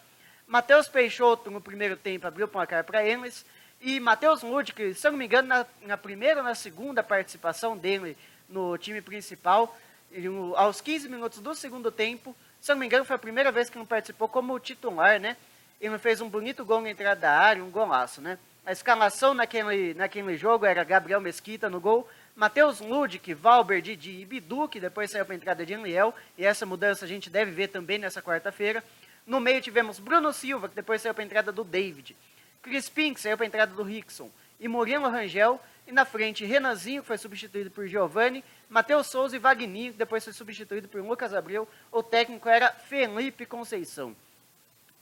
Matheus 0.46 0.88
Peixoto, 0.88 1.50
no 1.50 1.60
primeiro 1.60 1.96
tempo, 1.96 2.26
abriu 2.26 2.46
o 2.46 2.48
placar 2.48 2.82
para 2.82 3.04
eles. 3.04 3.44
E 3.80 4.00
Matheus 4.00 4.42
Ludic, 4.42 4.94
se 4.94 5.06
eu 5.06 5.12
não 5.12 5.18
me 5.18 5.26
engano, 5.26 5.48
na, 5.48 5.66
na, 5.82 5.96
primeira 5.96 6.40
ou 6.40 6.44
na 6.44 6.54
segunda 6.54 7.02
participação 7.02 7.76
dele 7.76 8.16
no 8.48 8.76
time 8.78 9.02
principal, 9.02 9.78
ele, 10.10 10.28
aos 10.56 10.80
15 10.80 11.08
minutos 11.08 11.40
do 11.40 11.54
segundo 11.54 11.92
tempo, 11.92 12.34
se 12.60 12.72
eu 12.72 12.74
não 12.74 12.80
me 12.80 12.86
engano, 12.86 13.04
foi 13.04 13.16
a 13.16 13.18
primeira 13.18 13.52
vez 13.52 13.70
que 13.70 13.78
ele 13.78 13.86
participou 13.86 14.28
como 14.28 14.58
titular, 14.58 15.20
né? 15.20 15.36
Ele 15.80 15.98
fez 15.98 16.20
um 16.20 16.28
bonito 16.28 16.64
gol 16.64 16.80
na 16.80 16.90
entrada 16.90 17.20
da 17.20 17.32
área, 17.32 17.62
um 17.62 17.70
golaço, 17.70 18.20
né? 18.20 18.38
A 18.64 18.72
escalação 18.72 19.32
naquele, 19.34 19.94
naquele 19.94 20.36
jogo 20.36 20.66
era 20.66 20.84
Gabriel 20.84 21.20
Mesquita 21.20 21.70
no 21.70 21.80
gol, 21.80 22.08
Matheus 22.34 22.80
Ludic, 22.80 23.36
Didi 23.82 24.20
e 24.20 24.24
Bidu, 24.24 24.68
que 24.68 24.80
depois 24.80 25.10
saiu 25.10 25.24
para 25.24 25.34
a 25.34 25.36
entrada 25.36 25.66
de 25.66 25.74
Aniel, 25.74 26.14
e 26.38 26.44
essa 26.44 26.64
mudança 26.64 27.04
a 27.04 27.08
gente 27.08 27.28
deve 27.28 27.50
ver 27.50 27.68
também 27.68 27.98
nessa 27.98 28.22
quarta-feira. 28.22 28.82
No 29.26 29.40
meio 29.40 29.60
tivemos 29.60 29.98
Bruno 29.98 30.32
Silva, 30.32 30.68
que 30.68 30.74
depois 30.74 31.02
saiu 31.02 31.14
para 31.14 31.22
a 31.22 31.26
entrada 31.26 31.52
do 31.52 31.64
David. 31.64 32.16
Crispim, 32.62 33.14
que 33.14 33.20
saiu 33.20 33.36
para 33.36 33.46
a 33.46 33.48
entrada 33.48 33.74
do 33.74 33.82
Rickson, 33.82 34.30
e 34.58 34.68
Murilo 34.68 35.08
Rangel, 35.08 35.60
e 35.86 35.92
na 35.92 36.04
frente 36.04 36.44
Renanzinho, 36.44 37.02
que 37.02 37.08
foi 37.08 37.18
substituído 37.18 37.70
por 37.70 37.86
Giovanni, 37.86 38.44
Matheus 38.68 39.08
Souza 39.08 39.34
e 39.34 39.38
Vagninho, 39.38 39.92
que 39.92 39.98
depois 39.98 40.22
foi 40.22 40.32
substituído 40.32 40.88
por 40.88 41.02
Lucas 41.02 41.34
Abreu, 41.34 41.68
o 41.90 42.02
técnico 42.02 42.48
era 42.48 42.70
Felipe 42.70 43.44
Conceição. 43.44 44.14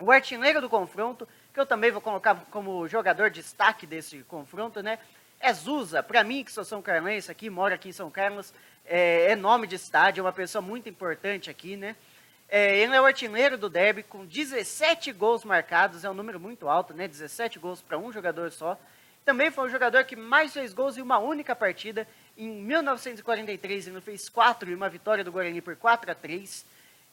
O 0.01 0.13
artilheiro 0.13 0.61
do 0.61 0.69
confronto, 0.71 1.29
que 1.53 1.59
eu 1.59 1.67
também 1.67 1.91
vou 1.91 2.01
colocar 2.01 2.47
como 2.53 2.87
jogador 2.87 3.31
de 3.31 3.43
destaque 3.43 3.85
desse 3.85 4.23
confronto, 4.25 4.81
né? 4.81 4.99
É 5.41 5.53
Zuza, 5.53 6.03
para 6.03 6.25
mim, 6.25 6.43
que 6.43 6.51
sou 6.51 6.65
São 6.65 6.83
Carlense 6.83 7.31
aqui, 7.31 7.49
moro 7.49 7.75
aqui 7.75 7.91
em 7.91 7.93
São 7.93 8.11
Carlos, 8.11 8.53
é, 8.85 9.31
é 9.31 9.37
nome 9.37 9.67
de 9.67 9.77
estádio, 9.77 10.21
é 10.21 10.25
uma 10.25 10.33
pessoa 10.33 10.61
muito 10.61 10.89
importante 10.89 11.49
aqui, 11.49 11.77
né? 11.77 11.95
É, 12.49 12.79
ele 12.79 12.95
é 12.95 13.01
o 13.01 13.05
artilheiro 13.05 13.59
do 13.59 13.69
derby 13.69 14.03
com 14.03 14.25
17 14.25 15.13
gols 15.13 15.45
marcados, 15.45 16.03
é 16.05 16.11
um 16.11 16.15
número 16.15 16.41
muito 16.41 16.69
alto, 16.69 16.95
né? 16.95 17.07
17 17.07 17.59
gols 17.59 17.83
para 17.83 17.99
um 17.99 18.11
jogador 18.11 18.51
só. 18.51 18.79
Também 19.25 19.51
foi 19.51 19.67
o 19.67 19.69
jogador 19.69 20.05
que 20.05 20.17
mais 20.17 20.55
fez 20.55 20.73
gols 20.73 20.97
em 20.97 21.03
uma 21.03 21.19
única 21.19 21.55
partida. 21.55 22.09
Em 22.37 22.49
1943 22.49 23.89
ele 23.89 24.01
fez 24.01 24.29
4 24.31 24.71
e 24.71 24.75
uma 24.75 24.89
vitória 24.89 25.23
do 25.23 25.31
Guarani 25.31 25.61
por 25.61 25.77
4 25.77 26.11
a 26.11 26.15
3. 26.15 26.65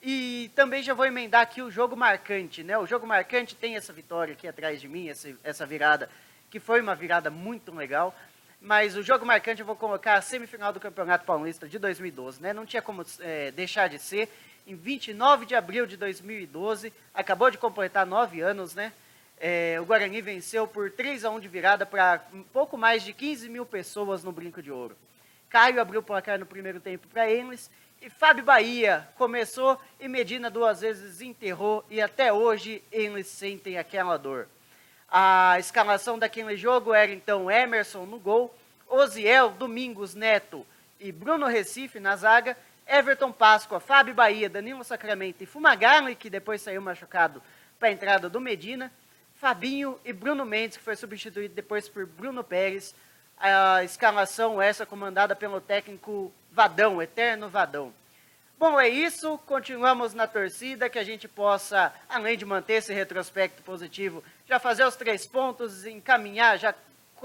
E 0.01 0.50
também 0.55 0.82
já 0.82 0.94
vou 0.94 1.05
emendar 1.05 1.41
aqui 1.41 1.62
o 1.62 1.70
jogo 1.70 1.98
marcante, 1.98 2.63
né? 2.63 2.77
O 2.77 2.86
jogo 2.86 3.05
marcante 3.05 3.55
tem 3.55 3.75
essa 3.75 3.91
vitória 3.91 4.34
aqui 4.34 4.48
atrás 4.48 4.79
de 4.79 4.88
mim, 4.88 5.10
essa, 5.10 5.36
essa 5.44 5.65
virada, 5.65 6.10
que 6.55 6.59
foi 6.62 6.79
uma 6.79 6.95
virada 6.95 7.29
muito 7.29 7.75
legal. 7.75 8.15
Mas 8.62 8.95
o 8.95 9.03
jogo 9.03 9.25
marcante 9.25 9.59
eu 9.59 9.65
vou 9.65 9.75
colocar 9.75 10.15
a 10.15 10.21
semifinal 10.21 10.71
do 10.71 10.79
Campeonato 10.79 11.25
Paulista 11.25 11.67
de 11.67 11.77
2012, 11.77 12.41
né? 12.41 12.53
Não 12.53 12.65
tinha 12.65 12.81
como 12.81 13.05
é, 13.19 13.51
deixar 13.51 13.89
de 13.89 14.00
ser 14.00 14.29
em 14.65 14.74
29 14.74 15.45
de 15.45 15.53
abril 15.53 15.85
de 15.85 15.97
2012, 15.97 16.93
acabou 17.13 17.51
de 17.51 17.57
completar 17.57 18.05
nove 18.05 18.39
anos, 18.39 18.74
né? 18.74 18.93
É, 19.38 19.77
o 19.81 19.85
Guarani 19.85 20.21
venceu 20.21 20.65
por 20.65 20.89
3 20.89 21.25
a 21.25 21.29
1 21.29 21.41
de 21.41 21.50
virada 21.50 21.85
para 21.85 22.25
pouco 22.53 22.77
mais 22.77 23.03
de 23.03 23.12
15 23.12 23.50
mil 23.50 23.65
pessoas 23.65 24.24
no 24.24 24.31
Brinco 24.31 24.62
de 24.62 24.71
Ouro. 24.71 24.95
Caio 25.50 25.81
abriu 25.81 26.00
o 26.00 26.03
placar 26.03 26.39
no 26.39 26.45
primeiro 26.45 26.79
tempo 26.79 27.05
para 27.09 27.29
eles. 27.29 27.69
E 28.01 28.09
Fábio 28.09 28.45
Bahia 28.45 29.05
começou 29.17 29.77
e 30.00 30.07
Medina 30.07 30.50
duas 30.50 30.79
vezes 30.79 31.19
enterrou 31.19 31.83
e 31.89 32.00
até 32.00 32.31
hoje 32.31 32.81
eles 32.93 33.27
sentem 33.27 33.77
aquela 33.77 34.15
dor. 34.15 34.47
A 35.09 35.57
escalação 35.59 36.17
daquele 36.17 36.57
jogo 36.57 36.93
era 36.93 37.12
então 37.12 37.50
Emerson 37.50 38.05
no 38.05 38.19
gol, 38.19 38.55
Osiel, 38.88 39.51
Domingos 39.51 40.13
Neto 40.15 40.65
e 41.00 41.12
Bruno 41.12 41.45
Recife 41.45 42.00
na 42.00 42.15
zaga 42.15 42.57
Everton 42.88 43.31
Páscoa, 43.31 43.79
Fábio 43.79 44.13
Bahia, 44.13 44.50
Danilo 44.50 44.83
Sacramento 44.83 45.41
e 45.41 45.45
Fumagalli, 45.45 46.15
que 46.15 46.29
depois 46.29 46.62
saiu 46.62 46.81
machucado 46.81 47.41
para 47.79 47.89
a 47.89 47.91
entrada 47.91 48.29
do 48.29 48.39
Medina, 48.39 48.91
Fabinho 49.35 50.00
e 50.05 50.13
Bruno 50.13 50.45
Mendes, 50.45 50.77
que 50.77 50.83
foi 50.83 50.95
substituído 50.95 51.53
depois 51.53 51.89
por 51.89 52.05
Bruno 52.05 52.43
Pérez. 52.43 52.95
A 53.38 53.83
escalação 53.83 54.62
essa 54.62 54.85
comandada 54.85 55.35
pelo 55.35 55.59
técnico 55.59 56.31
Vadão, 56.51 57.01
eterno 57.01 57.50
Vadão. 57.50 57.91
Bom, 58.57 58.79
é 58.79 58.88
isso. 58.88 59.38
Continuamos 59.39 60.13
na 60.13 60.27
torcida, 60.27 60.89
que 60.89 60.97
a 60.97 61.03
gente 61.03 61.27
possa, 61.27 61.93
além 62.07 62.38
de 62.38 62.45
manter 62.45 62.75
esse 62.75 62.93
retrospecto 62.93 63.62
positivo, 63.63 64.24
já 64.47 64.59
fazer 64.59 64.85
os 64.85 64.95
três 64.95 65.27
pontos, 65.27 65.85
encaminhar, 65.85 66.57
já 66.57 66.74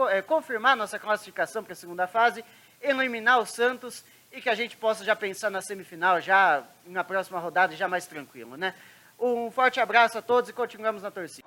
é, 0.08 0.20
confirmar 0.22 0.76
nossa 0.76 0.99
classificação 0.99 1.62
para 1.62 1.72
a 1.72 1.76
segunda 1.76 2.08
fase, 2.08 2.44
eliminar 2.82 3.38
o 3.38 3.46
Santos 3.46 4.04
e 4.32 4.40
que 4.40 4.49
a 4.49 4.54
gente 4.54 4.76
possa 4.76 5.04
já 5.04 5.14
pensar 5.14 5.50
na 5.50 5.60
semifinal, 5.60 6.20
já 6.20 6.64
na 6.84 7.04
próxima 7.04 7.38
rodada, 7.38 7.76
já 7.76 7.87
mais 7.87 8.06
tranquilo, 8.06 8.56
né? 8.56 8.75
Um 9.18 9.50
forte 9.50 9.78
abraço 9.78 10.18
a 10.18 10.22
todos 10.22 10.50
e 10.50 10.52
continuamos 10.52 11.02
na 11.02 11.10
torcida. 11.10 11.46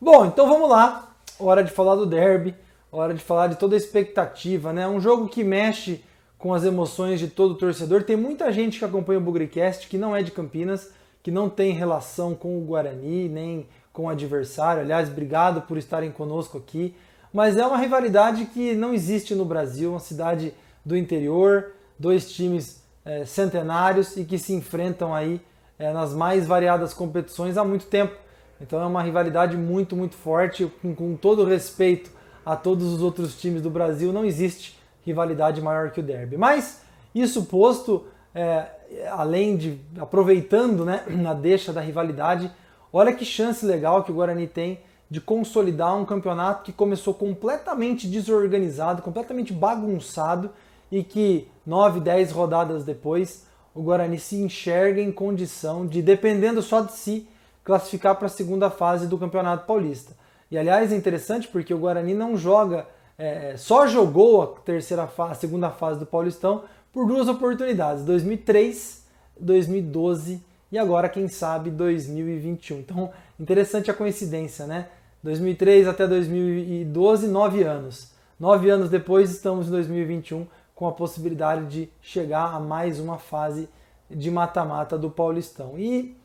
Bom, 0.00 0.26
então 0.26 0.48
vamos 0.48 0.68
lá. 0.68 1.08
Hora 1.40 1.64
de 1.64 1.70
falar 1.70 1.94
do 1.94 2.06
derby, 2.06 2.54
hora 2.96 3.14
de 3.14 3.20
falar 3.20 3.48
de 3.48 3.56
toda 3.56 3.74
a 3.74 3.76
expectativa, 3.76 4.72
né? 4.72 4.86
Um 4.88 5.00
jogo 5.00 5.28
que 5.28 5.44
mexe 5.44 6.02
com 6.38 6.54
as 6.54 6.64
emoções 6.64 7.20
de 7.20 7.28
todo 7.28 7.54
torcedor. 7.54 8.02
Tem 8.02 8.16
muita 8.16 8.50
gente 8.52 8.78
que 8.78 8.84
acompanha 8.84 9.18
o 9.18 9.22
Bugricast 9.22 9.88
que 9.88 9.98
não 9.98 10.14
é 10.14 10.22
de 10.22 10.30
Campinas, 10.30 10.90
que 11.22 11.30
não 11.30 11.50
tem 11.50 11.72
relação 11.72 12.34
com 12.34 12.56
o 12.56 12.64
Guarani, 12.64 13.28
nem 13.28 13.66
com 13.92 14.04
o 14.04 14.08
adversário. 14.08 14.82
Aliás, 14.82 15.08
obrigado 15.08 15.62
por 15.62 15.76
estarem 15.76 16.10
conosco 16.10 16.56
aqui. 16.56 16.94
Mas 17.32 17.58
é 17.58 17.66
uma 17.66 17.76
rivalidade 17.76 18.46
que 18.46 18.74
não 18.74 18.94
existe 18.94 19.34
no 19.34 19.44
Brasil, 19.44 19.90
uma 19.90 20.00
cidade 20.00 20.54
do 20.84 20.96
interior, 20.96 21.72
dois 21.98 22.32
times 22.32 22.82
é, 23.04 23.24
centenários 23.24 24.16
e 24.16 24.24
que 24.24 24.38
se 24.38 24.54
enfrentam 24.54 25.14
aí 25.14 25.40
é, 25.78 25.92
nas 25.92 26.14
mais 26.14 26.46
variadas 26.46 26.94
competições 26.94 27.58
há 27.58 27.64
muito 27.64 27.86
tempo. 27.86 28.14
Então 28.60 28.80
é 28.80 28.86
uma 28.86 29.02
rivalidade 29.02 29.56
muito, 29.56 29.94
muito 29.94 30.14
forte, 30.14 30.70
com, 30.80 30.94
com 30.94 31.16
todo 31.16 31.44
respeito 31.44 32.10
a 32.52 32.56
todos 32.56 32.92
os 32.92 33.02
outros 33.02 33.40
times 33.40 33.62
do 33.62 33.70
Brasil, 33.70 34.12
não 34.12 34.24
existe 34.24 34.78
rivalidade 35.04 35.60
maior 35.60 35.90
que 35.90 36.00
o 36.00 36.02
derby. 36.02 36.36
Mas 36.36 36.82
isso 37.14 37.44
posto, 37.44 38.06
é, 38.34 38.66
além 39.10 39.56
de 39.56 39.78
aproveitando 39.98 40.84
né, 40.84 41.04
na 41.10 41.34
deixa 41.34 41.72
da 41.72 41.80
rivalidade, 41.80 42.50
Olha 42.92 43.12
que 43.12 43.24
chance 43.24 43.66
legal 43.66 44.02
que 44.02 44.10
o 44.10 44.14
Guarani 44.14 44.46
tem 44.46 44.80
de 45.10 45.20
consolidar 45.20 45.94
um 45.96 46.04
campeonato 46.04 46.62
que 46.62 46.72
começou 46.72 47.14
completamente 47.14 48.06
desorganizado, 48.06 49.02
completamente 49.02 49.52
bagunçado 49.52 50.50
e 50.90 51.02
que 51.02 51.48
9, 51.66 52.00
10 52.00 52.32
rodadas 52.32 52.84
depois 52.84 53.46
o 53.74 53.82
Guarani 53.82 54.18
se 54.18 54.36
enxerga 54.36 55.00
em 55.00 55.12
condição 55.12 55.86
de, 55.86 56.00
dependendo 56.02 56.62
só 56.62 56.80
de 56.80 56.92
si, 56.92 57.28
classificar 57.62 58.16
para 58.16 58.26
a 58.26 58.30
segunda 58.30 58.70
fase 58.70 59.06
do 59.06 59.18
Campeonato 59.18 59.66
Paulista. 59.66 60.16
E 60.50 60.56
aliás 60.56 60.92
é 60.92 60.96
interessante 60.96 61.48
porque 61.48 61.74
o 61.74 61.78
Guarani 61.78 62.14
não 62.14 62.36
joga, 62.36 62.86
é, 63.18 63.56
só 63.56 63.86
jogou 63.86 64.42
a 64.42 64.46
terceira 64.60 65.06
fase, 65.06 65.32
a 65.32 65.34
segunda 65.34 65.70
fase 65.70 65.98
do 65.98 66.06
Paulistão 66.06 66.64
por 66.92 67.06
duas 67.06 67.28
oportunidades, 67.28 68.04
2003, 68.04 69.04
2012 69.38 70.42
e 70.70 70.78
agora, 70.78 71.08
quem 71.08 71.28
sabe, 71.28 71.70
2021. 71.70 72.80
Então, 72.80 73.10
interessante 73.40 73.90
a 73.90 73.94
coincidência, 73.94 74.66
né? 74.66 74.88
2003 75.22 75.88
até 75.88 76.06
2012, 76.06 77.26
nove 77.26 77.62
anos. 77.62 78.12
Nove 78.38 78.70
anos 78.70 78.90
depois, 78.90 79.30
estamos 79.30 79.68
em 79.68 79.70
2021 79.70 80.46
com 80.74 80.86
a 80.86 80.92
possibilidade 80.92 81.66
de 81.66 81.90
chegar 82.00 82.54
a 82.54 82.60
mais 82.60 83.00
uma 83.00 83.18
fase 83.18 83.68
de 84.10 84.30
mata-mata 84.30 84.96
do 84.96 85.10
Paulistão. 85.10 85.78
E 85.78 86.16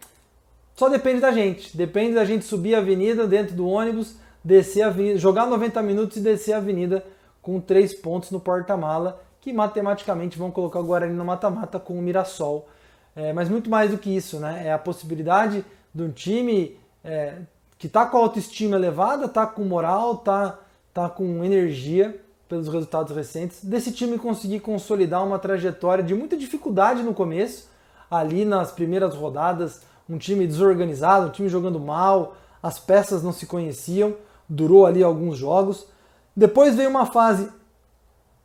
só 0.76 0.90
depende 0.90 1.22
da 1.22 1.32
gente, 1.32 1.76
depende 1.76 2.16
da 2.16 2.26
gente 2.26 2.46
subir 2.46 2.76
a 2.76 2.80
avenida 2.80 3.28
dentro 3.28 3.56
do 3.56 3.68
ônibus, 3.68 4.16
descer 4.44 4.82
a 4.82 4.88
avenida, 4.88 5.20
jogar 5.20 5.46
90 5.46 5.82
minutos 5.82 6.18
e 6.18 6.22
descer 6.22 6.54
a 6.54 6.58
avenida 6.58 7.06
com 7.42 7.60
três 7.60 7.94
pontos 7.94 8.32
no 8.32 8.40
porta-mala, 8.40 9.22
que 9.40 9.54
matematicamente 9.54 10.38
vão 10.38 10.50
colocar 10.50 10.80
o 10.80 10.84
Guarani 10.84 11.14
no 11.14 11.26
mata-mata 11.26 11.80
com 11.80 11.98
o 11.98 12.02
Mirassol. 12.02 12.68
É, 13.16 13.32
mas 13.32 13.50
muito 13.50 13.70
mais 13.70 13.92
do 13.92 13.98
que 13.98 14.16
isso, 14.16 14.40
né? 14.40 14.64
É 14.66 14.74
a 14.74 14.80
possibilidade 14.80 15.64
de 15.94 16.02
um 16.04 16.10
time 16.10 16.78
é, 17.04 17.36
que 17.78 17.88
está 17.88 18.06
com 18.06 18.18
a 18.18 18.22
autoestima 18.22 18.76
elevada, 18.76 19.26
está 19.26 19.46
com 19.46 19.64
moral, 19.64 20.14
está 20.14 20.58
tá 20.94 21.10
com 21.10 21.44
energia 21.44 22.20
pelos 22.48 22.68
resultados 22.68 23.16
recentes, 23.16 23.64
desse 23.64 23.92
time 23.92 24.18
conseguir 24.18 24.60
consolidar 24.60 25.26
uma 25.26 25.40
trajetória 25.40 26.04
de 26.04 26.14
muita 26.16 26.38
dificuldade 26.38 27.04
no 27.04 27.14
começo, 27.14 27.70
ali 28.10 28.46
nas 28.46 28.72
primeiras 28.72 29.16
rodadas, 29.16 29.82
um 30.10 30.18
time 30.18 30.46
desorganizado, 30.46 31.28
um 31.28 31.32
time 31.32 31.50
jogando 31.50 31.80
mal, 31.80 32.36
as 32.62 32.80
peças 32.80 33.24
não 33.24 33.32
se 33.32 33.46
conheciam, 33.46 34.16
durou 34.48 34.86
ali 34.86 35.04
alguns 35.04 35.38
jogos. 35.38 35.88
Depois 36.36 36.76
veio 36.76 36.90
uma 36.90 37.06
fase 37.06 37.50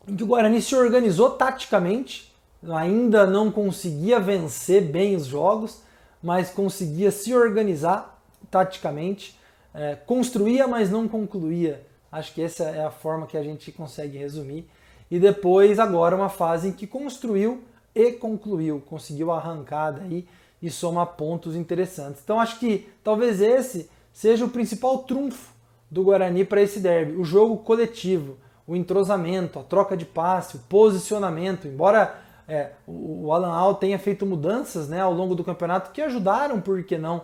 em 0.07 0.17
que 0.17 0.25
o 0.25 0.27
Guarani 0.27 0.61
se 0.63 0.75
organizou 0.75 1.31
taticamente, 1.31 2.35
ainda 2.69 3.27
não 3.27 3.51
conseguia 3.51 4.19
vencer 4.19 4.83
bem 4.83 5.15
os 5.15 5.27
jogos, 5.27 5.81
mas 6.23 6.51
conseguia 6.51 7.11
se 7.11 7.35
organizar 7.35 8.21
taticamente, 8.51 9.39
é, 9.75 9.95
construía, 9.95 10.67
mas 10.67 10.91
não 10.91 11.07
concluía. 11.07 11.87
Acho 12.11 12.33
que 12.33 12.43
essa 12.43 12.65
é 12.65 12.85
a 12.85 12.91
forma 12.91 13.27
que 13.27 13.37
a 13.37 13.43
gente 13.43 13.71
consegue 13.71 14.17
resumir. 14.19 14.69
E 15.11 15.19
depois, 15.19 15.79
agora, 15.79 16.17
uma 16.17 16.29
fase 16.29 16.69
em 16.69 16.73
que 16.73 16.87
construiu 16.87 17.63
e 17.95 18.13
concluiu, 18.13 18.83
conseguiu 18.87 19.31
arrancar 19.31 19.93
daí 19.93 20.27
e 20.61 20.71
somar 20.71 21.07
pontos 21.09 21.55
interessantes. 21.55 22.21
Então, 22.23 22.41
acho 22.41 22.59
que 22.59 22.89
talvez 23.03 23.41
esse 23.41 23.89
seja 24.13 24.45
o 24.45 24.51
principal 24.51 24.99
trunfo 24.99 25.53
do 25.91 26.03
Guarani 26.03 26.45
para 26.45 26.61
esse 26.61 26.81
derby: 26.81 27.13
o 27.13 27.25
jogo 27.25 27.59
coletivo, 27.59 28.37
o 28.67 28.75
entrosamento, 28.77 29.59
a 29.59 29.63
troca 29.63 29.97
de 29.97 30.05
passe, 30.05 30.57
o 30.57 30.61
posicionamento. 30.61 31.67
Embora 31.67 32.19
é, 32.49 32.71
o 32.87 33.33
Alan 33.33 33.53
Al 33.53 33.75
tenha 33.75 33.99
feito 33.99 34.27
mudanças 34.27 34.89
né, 34.89 35.01
ao 35.01 35.13
longo 35.13 35.35
do 35.35 35.45
campeonato 35.45 35.93
que 35.93 36.03
ajudaram, 36.03 36.61
por 36.61 36.83
que 36.83 36.99
não, 36.99 37.23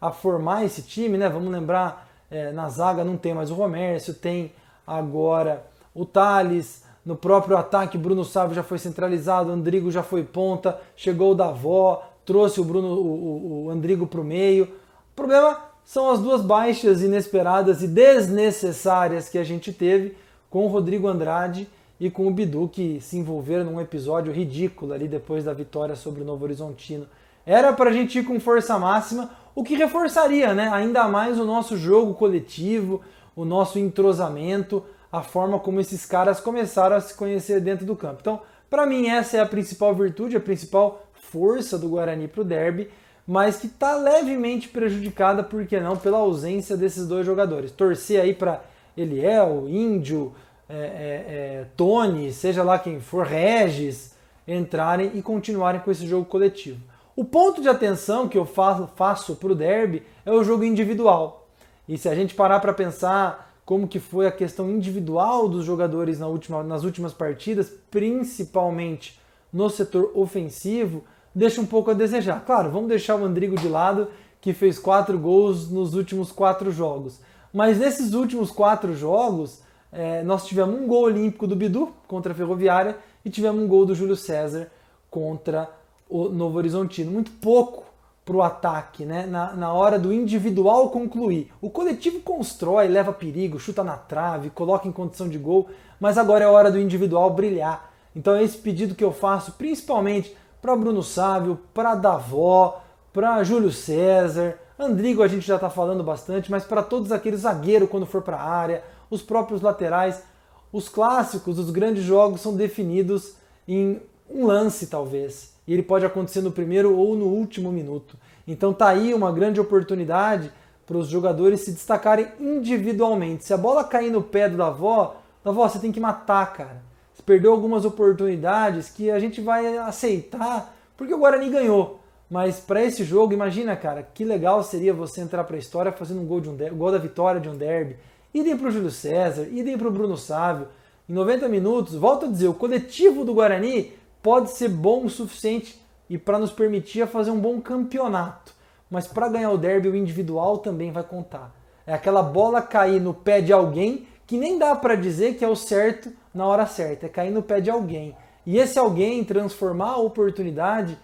a 0.00 0.10
formar 0.10 0.64
esse 0.64 0.82
time. 0.82 1.18
Né? 1.18 1.28
Vamos 1.28 1.50
lembrar 1.50 2.08
é, 2.30 2.52
na 2.52 2.68
zaga 2.68 3.04
não 3.04 3.16
tem 3.16 3.34
mais 3.34 3.50
o 3.50 3.54
Romércio, 3.54 4.14
tem 4.14 4.52
agora 4.86 5.66
o 5.94 6.04
Thales, 6.04 6.84
no 7.04 7.16
próprio 7.16 7.56
ataque 7.56 7.96
Bruno 7.96 8.24
Sávio 8.24 8.54
já 8.54 8.62
foi 8.62 8.78
centralizado, 8.78 9.50
Andrigo 9.50 9.90
já 9.90 10.02
foi 10.02 10.24
ponta, 10.24 10.78
chegou 10.96 11.32
o 11.32 11.34
Davó, 11.34 12.05
trouxe 12.26 12.60
o 12.60 12.64
Bruno, 12.64 12.88
o, 12.88 13.66
o 13.66 13.70
Andrigo 13.70 14.06
para 14.06 14.20
o 14.20 14.24
meio. 14.24 14.64
O 14.64 15.14
problema 15.14 15.58
são 15.84 16.10
as 16.10 16.20
duas 16.20 16.42
baixas 16.42 17.00
inesperadas 17.00 17.80
e 17.82 17.86
desnecessárias 17.86 19.28
que 19.28 19.38
a 19.38 19.44
gente 19.44 19.72
teve 19.72 20.16
com 20.50 20.64
o 20.64 20.68
Rodrigo 20.68 21.06
Andrade 21.06 21.68
e 21.98 22.10
com 22.10 22.26
o 22.26 22.30
Bidu, 22.30 22.68
que 22.68 23.00
se 23.00 23.16
envolveram 23.16 23.64
num 23.64 23.80
episódio 23.80 24.32
ridículo 24.32 24.92
ali 24.92 25.08
depois 25.08 25.44
da 25.44 25.54
vitória 25.54 25.94
sobre 25.94 26.22
o 26.22 26.24
Novo 26.24 26.44
Horizontino. 26.44 27.06
Era 27.46 27.72
para 27.72 27.90
a 27.90 27.92
gente 27.92 28.18
ir 28.18 28.24
com 28.24 28.38
força 28.40 28.78
máxima, 28.78 29.30
o 29.54 29.62
que 29.62 29.76
reforçaria 29.76 30.52
né, 30.52 30.68
ainda 30.70 31.08
mais 31.08 31.38
o 31.38 31.44
nosso 31.44 31.76
jogo 31.76 32.14
coletivo, 32.14 33.00
o 33.34 33.44
nosso 33.44 33.78
entrosamento, 33.78 34.84
a 35.10 35.22
forma 35.22 35.58
como 35.58 35.80
esses 35.80 36.04
caras 36.04 36.40
começaram 36.40 36.96
a 36.96 37.00
se 37.00 37.14
conhecer 37.14 37.60
dentro 37.60 37.86
do 37.86 37.96
campo. 37.96 38.18
Então, 38.20 38.40
para 38.68 38.84
mim, 38.84 39.08
essa 39.08 39.36
é 39.36 39.40
a 39.40 39.46
principal 39.46 39.94
virtude, 39.94 40.36
a 40.36 40.40
principal 40.40 41.05
força 41.30 41.78
do 41.78 41.88
Guarani 41.88 42.28
para 42.28 42.40
o 42.40 42.44
derby, 42.44 42.88
mas 43.26 43.56
que 43.56 43.66
está 43.66 43.96
levemente 43.96 44.68
prejudicada, 44.68 45.42
por 45.42 45.66
que 45.66 45.80
não, 45.80 45.96
pela 45.96 46.18
ausência 46.18 46.76
desses 46.76 47.06
dois 47.06 47.26
jogadores. 47.26 47.72
Torcer 47.72 48.20
aí 48.20 48.32
para 48.32 48.62
Eliel, 48.96 49.68
Índio, 49.68 50.32
é, 50.68 50.74
é, 50.74 50.78
é, 50.78 51.66
Tony, 51.76 52.32
seja 52.32 52.62
lá 52.62 52.78
quem 52.78 53.00
for, 53.00 53.26
Regis, 53.26 54.14
entrarem 54.46 55.10
e 55.14 55.22
continuarem 55.22 55.80
com 55.80 55.90
esse 55.90 56.06
jogo 56.06 56.24
coletivo. 56.24 56.80
O 57.16 57.24
ponto 57.24 57.60
de 57.60 57.68
atenção 57.68 58.28
que 58.28 58.38
eu 58.38 58.44
faço 58.44 59.36
para 59.36 59.52
o 59.52 59.54
derby 59.54 60.02
é 60.24 60.30
o 60.30 60.44
jogo 60.44 60.64
individual. 60.64 61.48
E 61.88 61.96
se 61.96 62.08
a 62.08 62.14
gente 62.14 62.34
parar 62.34 62.60
para 62.60 62.72
pensar 62.72 63.54
como 63.64 63.88
que 63.88 63.98
foi 63.98 64.26
a 64.26 64.32
questão 64.32 64.70
individual 64.70 65.48
dos 65.48 65.64
jogadores 65.64 66.20
na 66.20 66.28
última, 66.28 66.62
nas 66.62 66.84
últimas 66.84 67.12
partidas, 67.12 67.72
principalmente 67.90 69.18
no 69.52 69.68
setor 69.70 70.12
ofensivo, 70.14 71.04
deixa 71.36 71.60
um 71.60 71.66
pouco 71.66 71.90
a 71.90 71.94
desejar. 71.94 72.42
Claro, 72.46 72.70
vamos 72.70 72.88
deixar 72.88 73.14
o 73.14 73.24
Andrigo 73.24 73.56
de 73.56 73.68
lado, 73.68 74.08
que 74.40 74.54
fez 74.54 74.78
quatro 74.78 75.18
gols 75.18 75.70
nos 75.70 75.94
últimos 75.94 76.32
quatro 76.32 76.72
jogos. 76.72 77.20
Mas 77.52 77.78
nesses 77.78 78.14
últimos 78.14 78.50
quatro 78.50 78.96
jogos, 78.96 79.60
é, 79.92 80.22
nós 80.22 80.46
tivemos 80.46 80.80
um 80.80 80.86
gol 80.86 81.04
olímpico 81.04 81.46
do 81.46 81.54
Bidu 81.54 81.92
contra 82.08 82.32
a 82.32 82.34
Ferroviária 82.34 82.96
e 83.22 83.28
tivemos 83.28 83.62
um 83.62 83.68
gol 83.68 83.84
do 83.84 83.94
Júlio 83.94 84.16
César 84.16 84.68
contra 85.10 85.68
o 86.08 86.30
Novo 86.30 86.56
Horizontino, 86.56 87.12
muito 87.12 87.30
pouco 87.32 87.84
para 88.24 88.36
o 88.36 88.42
ataque, 88.42 89.04
né? 89.04 89.26
Na, 89.26 89.52
na 89.52 89.72
hora 89.72 89.98
do 89.98 90.12
individual 90.12 90.88
concluir. 90.88 91.52
O 91.60 91.68
coletivo 91.68 92.20
constrói, 92.20 92.88
leva 92.88 93.12
perigo, 93.12 93.60
chuta 93.60 93.84
na 93.84 93.96
trave, 93.96 94.48
coloca 94.50 94.88
em 94.88 94.92
condição 94.92 95.28
de 95.28 95.36
gol, 95.36 95.68
mas 96.00 96.16
agora 96.16 96.44
é 96.44 96.48
hora 96.48 96.70
do 96.70 96.80
individual 96.80 97.28
brilhar. 97.30 97.92
Então 98.14 98.34
é 98.34 98.42
esse 98.42 98.56
pedido 98.56 98.94
que 98.94 99.04
eu 99.04 99.12
faço 99.12 99.52
principalmente 99.52 100.34
para 100.66 100.74
Bruno 100.74 101.00
Sávio, 101.00 101.60
para 101.72 101.94
Davó, 101.94 102.82
para 103.12 103.44
Júlio 103.44 103.70
César, 103.70 104.58
Andrigo 104.76 105.22
a 105.22 105.28
gente 105.28 105.46
já 105.46 105.54
está 105.54 105.70
falando 105.70 106.02
bastante, 106.02 106.50
mas 106.50 106.64
para 106.64 106.82
todos 106.82 107.12
aqueles 107.12 107.42
zagueiros 107.42 107.88
quando 107.88 108.04
for 108.04 108.20
para 108.20 108.36
a 108.36 108.42
área, 108.42 108.82
os 109.08 109.22
próprios 109.22 109.62
laterais, 109.62 110.24
os 110.72 110.88
clássicos, 110.88 111.60
os 111.60 111.70
grandes 111.70 112.02
jogos 112.02 112.40
são 112.40 112.56
definidos 112.56 113.34
em 113.68 114.02
um 114.28 114.44
lance 114.44 114.88
talvez 114.88 115.54
e 115.68 115.72
ele 115.72 115.84
pode 115.84 116.04
acontecer 116.04 116.40
no 116.40 116.50
primeiro 116.50 116.96
ou 116.96 117.14
no 117.14 117.26
último 117.26 117.70
minuto. 117.70 118.18
Então 118.44 118.74
tá 118.74 118.88
aí 118.88 119.14
uma 119.14 119.30
grande 119.30 119.60
oportunidade 119.60 120.50
para 120.84 120.96
os 120.96 121.06
jogadores 121.06 121.60
se 121.60 121.70
destacarem 121.70 122.26
individualmente. 122.40 123.44
Se 123.44 123.54
a 123.54 123.56
bola 123.56 123.84
cair 123.84 124.10
no 124.10 124.20
pé 124.20 124.48
do 124.48 124.56
Davó, 124.56 125.14
Davó, 125.44 125.68
você 125.68 125.78
tem 125.78 125.92
que 125.92 126.00
matar, 126.00 126.52
cara. 126.52 126.82
Perdeu 127.24 127.52
algumas 127.52 127.84
oportunidades 127.84 128.88
que 128.90 129.10
a 129.10 129.18
gente 129.18 129.40
vai 129.40 129.78
aceitar 129.78 130.76
porque 130.96 131.12
o 131.12 131.18
Guarani 131.18 131.50
ganhou. 131.50 132.00
Mas 132.30 132.58
para 132.58 132.82
esse 132.82 133.04
jogo, 133.04 133.32
imagina, 133.32 133.76
cara, 133.76 134.02
que 134.02 134.24
legal 134.24 134.62
seria 134.62 134.92
você 134.92 135.20
entrar 135.20 135.44
para 135.44 135.56
a 135.56 135.58
história 135.58 135.92
fazendo 135.92 136.22
um 136.22 136.26
gol, 136.26 136.40
de 136.40 136.48
um 136.48 136.56
gol 136.76 136.90
da 136.90 136.98
vitória 136.98 137.40
de 137.40 137.48
um 137.48 137.56
derby. 137.56 137.96
Idem 138.34 138.56
para 138.56 138.68
o 138.68 138.70
Júlio 138.70 138.90
César, 138.90 139.46
idem 139.50 139.78
para 139.78 139.88
o 139.88 139.92
Bruno 139.92 140.16
Sávio. 140.16 140.66
Em 141.08 141.12
90 141.12 141.48
minutos, 141.48 141.94
volto 141.94 142.26
a 142.26 142.28
dizer, 142.28 142.48
o 142.48 142.54
coletivo 142.54 143.24
do 143.24 143.34
Guarani 143.34 143.92
pode 144.22 144.50
ser 144.50 144.68
bom 144.68 145.04
o 145.04 145.10
suficiente 145.10 145.80
e 146.10 146.18
para 146.18 146.38
nos 146.38 146.50
permitir 146.50 147.06
fazer 147.06 147.30
um 147.30 147.38
bom 147.38 147.60
campeonato. 147.60 148.52
Mas 148.90 149.06
para 149.06 149.28
ganhar 149.28 149.50
o 149.50 149.58
derby, 149.58 149.88
o 149.88 149.96
individual 149.96 150.58
também 150.58 150.90
vai 150.90 151.04
contar. 151.04 151.54
É 151.86 151.94
aquela 151.94 152.22
bola 152.22 152.60
cair 152.60 153.00
no 153.00 153.14
pé 153.14 153.40
de 153.40 153.52
alguém 153.52 154.06
que 154.26 154.36
nem 154.36 154.58
dá 154.58 154.74
para 154.74 154.96
dizer 154.96 155.36
que 155.36 155.44
é 155.44 155.48
o 155.48 155.54
certo 155.54 156.10
na 156.36 156.46
hora 156.46 156.66
certa, 156.66 157.06
é 157.06 157.08
cair 157.08 157.30
no 157.30 157.42
pé 157.42 157.60
de 157.60 157.70
alguém. 157.70 158.14
E 158.44 158.58
esse 158.58 158.78
alguém 158.78 159.24
transformar 159.24 159.92
a 159.92 159.96
oportunidade 159.96 160.96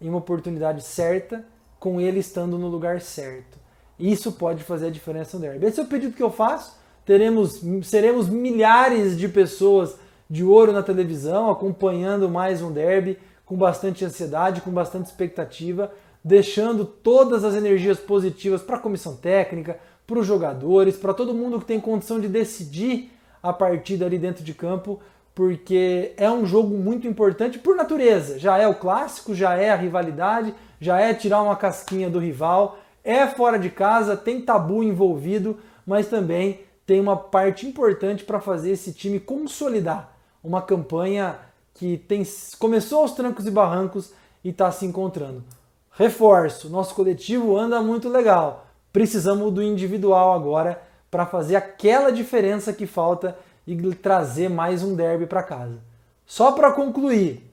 em 0.00 0.08
uma 0.08 0.18
oportunidade 0.18 0.82
certa, 0.82 1.44
com 1.78 2.00
ele 2.00 2.20
estando 2.20 2.56
no 2.56 2.68
lugar 2.68 3.00
certo. 3.00 3.58
Isso 3.98 4.32
pode 4.32 4.62
fazer 4.62 4.86
a 4.86 4.90
diferença 4.90 5.36
no 5.36 5.42
derby. 5.42 5.66
Esse 5.66 5.80
é 5.80 5.82
o 5.82 5.86
pedido 5.86 6.14
que 6.14 6.22
eu 6.22 6.30
faço. 6.30 6.78
Teremos, 7.04 7.62
seremos 7.82 8.28
milhares 8.28 9.16
de 9.18 9.28
pessoas 9.28 9.96
de 10.30 10.44
ouro 10.44 10.72
na 10.72 10.82
televisão, 10.82 11.50
acompanhando 11.50 12.28
mais 12.28 12.62
um 12.62 12.70
derby 12.70 13.18
com 13.44 13.56
bastante 13.56 14.04
ansiedade, 14.04 14.60
com 14.60 14.70
bastante 14.70 15.06
expectativa, 15.06 15.90
deixando 16.22 16.84
todas 16.84 17.44
as 17.44 17.54
energias 17.54 17.98
positivas 17.98 18.62
para 18.62 18.76
a 18.76 18.80
comissão 18.80 19.16
técnica, 19.16 19.78
para 20.06 20.18
os 20.18 20.26
jogadores, 20.26 20.96
para 20.96 21.14
todo 21.14 21.34
mundo 21.34 21.58
que 21.58 21.66
tem 21.66 21.80
condição 21.80 22.20
de 22.20 22.28
decidir 22.28 23.10
a 23.42 23.52
partida 23.52 24.06
ali 24.06 24.18
dentro 24.18 24.44
de 24.44 24.54
campo, 24.54 25.00
porque 25.34 26.12
é 26.16 26.30
um 26.30 26.46
jogo 26.46 26.76
muito 26.76 27.06
importante 27.06 27.58
por 27.58 27.76
natureza. 27.76 28.38
Já 28.38 28.58
é 28.58 28.66
o 28.66 28.74
clássico, 28.74 29.34
já 29.34 29.54
é 29.54 29.70
a 29.70 29.76
rivalidade, 29.76 30.54
já 30.80 30.98
é 30.98 31.12
tirar 31.12 31.42
uma 31.42 31.56
casquinha 31.56 32.08
do 32.08 32.18
rival, 32.18 32.78
é 33.04 33.26
fora 33.26 33.58
de 33.58 33.70
casa, 33.70 34.16
tem 34.16 34.40
tabu 34.40 34.82
envolvido, 34.82 35.58
mas 35.86 36.08
também 36.08 36.60
tem 36.86 37.00
uma 37.00 37.16
parte 37.16 37.66
importante 37.66 38.24
para 38.24 38.40
fazer 38.40 38.70
esse 38.70 38.92
time 38.92 39.20
consolidar 39.20 40.16
uma 40.42 40.62
campanha 40.62 41.36
que 41.74 41.98
tem, 41.98 42.22
começou 42.58 43.00
aos 43.00 43.12
trancos 43.12 43.46
e 43.46 43.50
barrancos 43.50 44.12
e 44.42 44.50
está 44.50 44.70
se 44.70 44.86
encontrando. 44.86 45.42
Reforço, 45.90 46.70
nosso 46.70 46.94
coletivo 46.94 47.56
anda 47.56 47.82
muito 47.82 48.08
legal. 48.08 48.66
Precisamos 48.92 49.52
do 49.52 49.62
individual 49.62 50.32
agora 50.32 50.80
para 51.16 51.24
fazer 51.24 51.56
aquela 51.56 52.12
diferença 52.12 52.74
que 52.74 52.86
falta 52.86 53.38
e 53.66 53.74
trazer 53.94 54.50
mais 54.50 54.82
um 54.82 54.94
derby 54.94 55.24
para 55.24 55.42
casa. 55.42 55.78
Só 56.26 56.52
para 56.52 56.72
concluir, 56.72 57.50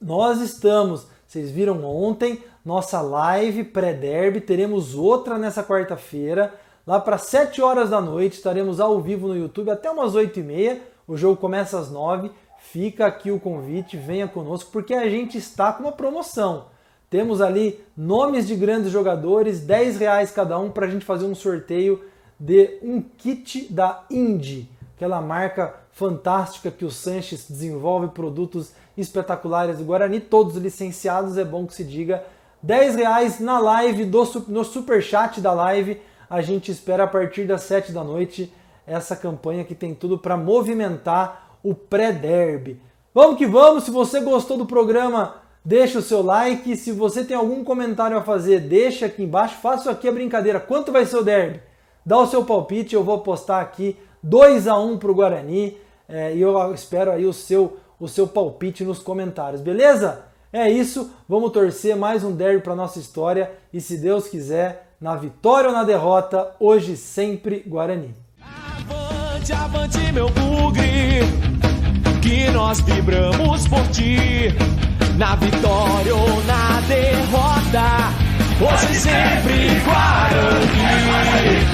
nós 0.00 0.40
estamos, 0.40 1.08
vocês 1.26 1.50
viram 1.50 1.84
ontem, 1.84 2.40
nossa 2.64 3.00
live 3.00 3.64
pré-derby, 3.64 4.40
teremos 4.40 4.94
outra 4.94 5.36
nessa 5.36 5.64
quarta-feira, 5.64 6.54
lá 6.86 7.00
para 7.00 7.18
7 7.18 7.60
horas 7.60 7.90
da 7.90 8.00
noite, 8.00 8.34
estaremos 8.34 8.78
ao 8.78 9.00
vivo 9.00 9.26
no 9.26 9.36
YouTube 9.36 9.68
até 9.68 9.90
umas 9.90 10.14
8 10.14 10.38
e 10.38 10.42
meia, 10.44 10.82
o 11.04 11.16
jogo 11.16 11.40
começa 11.40 11.80
às 11.80 11.90
9, 11.90 12.30
fica 12.58 13.06
aqui 13.06 13.32
o 13.32 13.40
convite, 13.40 13.96
venha 13.96 14.28
conosco, 14.28 14.70
porque 14.70 14.94
a 14.94 15.10
gente 15.10 15.36
está 15.36 15.72
com 15.72 15.82
uma 15.82 15.90
promoção. 15.90 16.66
Temos 17.10 17.40
ali 17.40 17.84
nomes 17.96 18.46
de 18.46 18.54
grandes 18.54 18.92
jogadores, 18.92 19.62
10 19.62 19.98
reais 19.98 20.30
cada 20.30 20.56
um, 20.60 20.70
para 20.70 20.86
a 20.86 20.88
gente 20.88 21.04
fazer 21.04 21.24
um 21.24 21.34
sorteio 21.34 22.14
de 22.38 22.78
um 22.82 23.00
kit 23.00 23.72
da 23.72 24.04
Indy, 24.10 24.68
aquela 24.94 25.20
marca 25.20 25.74
fantástica 25.92 26.70
que 26.70 26.84
o 26.84 26.90
Sanches 26.90 27.46
desenvolve 27.48 28.08
produtos 28.08 28.72
espetaculares 28.96 29.78
do 29.78 29.84
Guarani, 29.84 30.20
todos 30.20 30.56
licenciados, 30.56 31.38
é 31.38 31.44
bom 31.44 31.66
que 31.66 31.74
se 31.74 31.84
diga. 31.84 32.22
10 32.62 32.96
reais 32.96 33.40
na 33.40 33.58
live, 33.58 34.04
do, 34.04 34.24
no 34.48 34.64
super 34.64 35.02
chat 35.02 35.40
da 35.40 35.52
live. 35.52 36.00
A 36.28 36.42
gente 36.42 36.70
espera 36.70 37.04
a 37.04 37.06
partir 37.06 37.46
das 37.46 37.62
7 37.62 37.92
da 37.92 38.02
noite 38.02 38.52
essa 38.86 39.16
campanha 39.16 39.64
que 39.64 39.74
tem 39.74 39.94
tudo 39.94 40.18
para 40.18 40.36
movimentar 40.36 41.58
o 41.62 41.74
pré-derby. 41.74 42.80
Vamos 43.14 43.38
que 43.38 43.46
vamos! 43.46 43.84
Se 43.84 43.90
você 43.90 44.20
gostou 44.20 44.58
do 44.58 44.66
programa, 44.66 45.36
deixa 45.64 45.98
o 45.98 46.02
seu 46.02 46.22
like. 46.22 46.76
Se 46.76 46.92
você 46.92 47.24
tem 47.24 47.36
algum 47.36 47.64
comentário 47.64 48.16
a 48.16 48.22
fazer, 48.22 48.60
deixa 48.60 49.06
aqui 49.06 49.22
embaixo. 49.22 49.56
Faça 49.62 49.90
aqui 49.90 50.08
a 50.08 50.12
brincadeira. 50.12 50.60
Quanto 50.60 50.92
vai 50.92 51.06
ser 51.06 51.16
o 51.16 51.24
derby? 51.24 51.60
Dá 52.06 52.16
o 52.18 52.26
seu 52.28 52.44
palpite, 52.44 52.94
eu 52.94 53.02
vou 53.02 53.18
postar 53.18 53.60
aqui 53.60 53.96
2 54.22 54.68
a 54.68 54.78
1 54.78 54.96
para 54.96 55.10
o 55.10 55.14
Guarani. 55.14 55.76
É, 56.08 56.32
e 56.32 56.40
eu 56.40 56.72
espero 56.72 57.10
aí 57.10 57.26
o 57.26 57.32
seu, 57.32 57.78
o 57.98 58.06
seu 58.06 58.28
palpite 58.28 58.84
nos 58.84 59.00
comentários, 59.00 59.60
beleza? 59.60 60.24
É 60.52 60.70
isso, 60.70 61.10
vamos 61.28 61.50
torcer 61.50 61.96
mais 61.96 62.22
um 62.22 62.30
derby 62.30 62.62
para 62.62 62.76
nossa 62.76 63.00
história 63.00 63.50
e 63.72 63.80
se 63.80 63.98
Deus 63.98 64.28
quiser, 64.28 64.94
na 65.00 65.16
vitória 65.16 65.68
ou 65.68 65.74
na 65.74 65.82
derrota, 65.82 66.54
hoje 66.60 66.96
sempre 66.96 67.64
Guarani. 67.66 68.14
Avante, 68.40 69.52
avante 69.52 70.12
meu 70.12 70.30
bugre, 70.30 71.22
que 72.22 72.48
nós 72.52 72.80
vibramos 72.82 73.66
por 73.66 73.82
ti, 73.88 74.54
na 75.18 75.34
vitória 75.34 76.14
ou 76.14 76.42
na 76.44 76.80
derrota, 76.82 78.14
hoje 78.64 78.94
sempre 78.94 79.80
Guarani. 79.84 81.65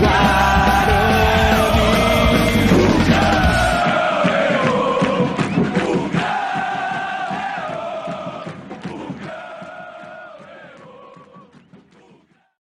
try. 0.00 0.69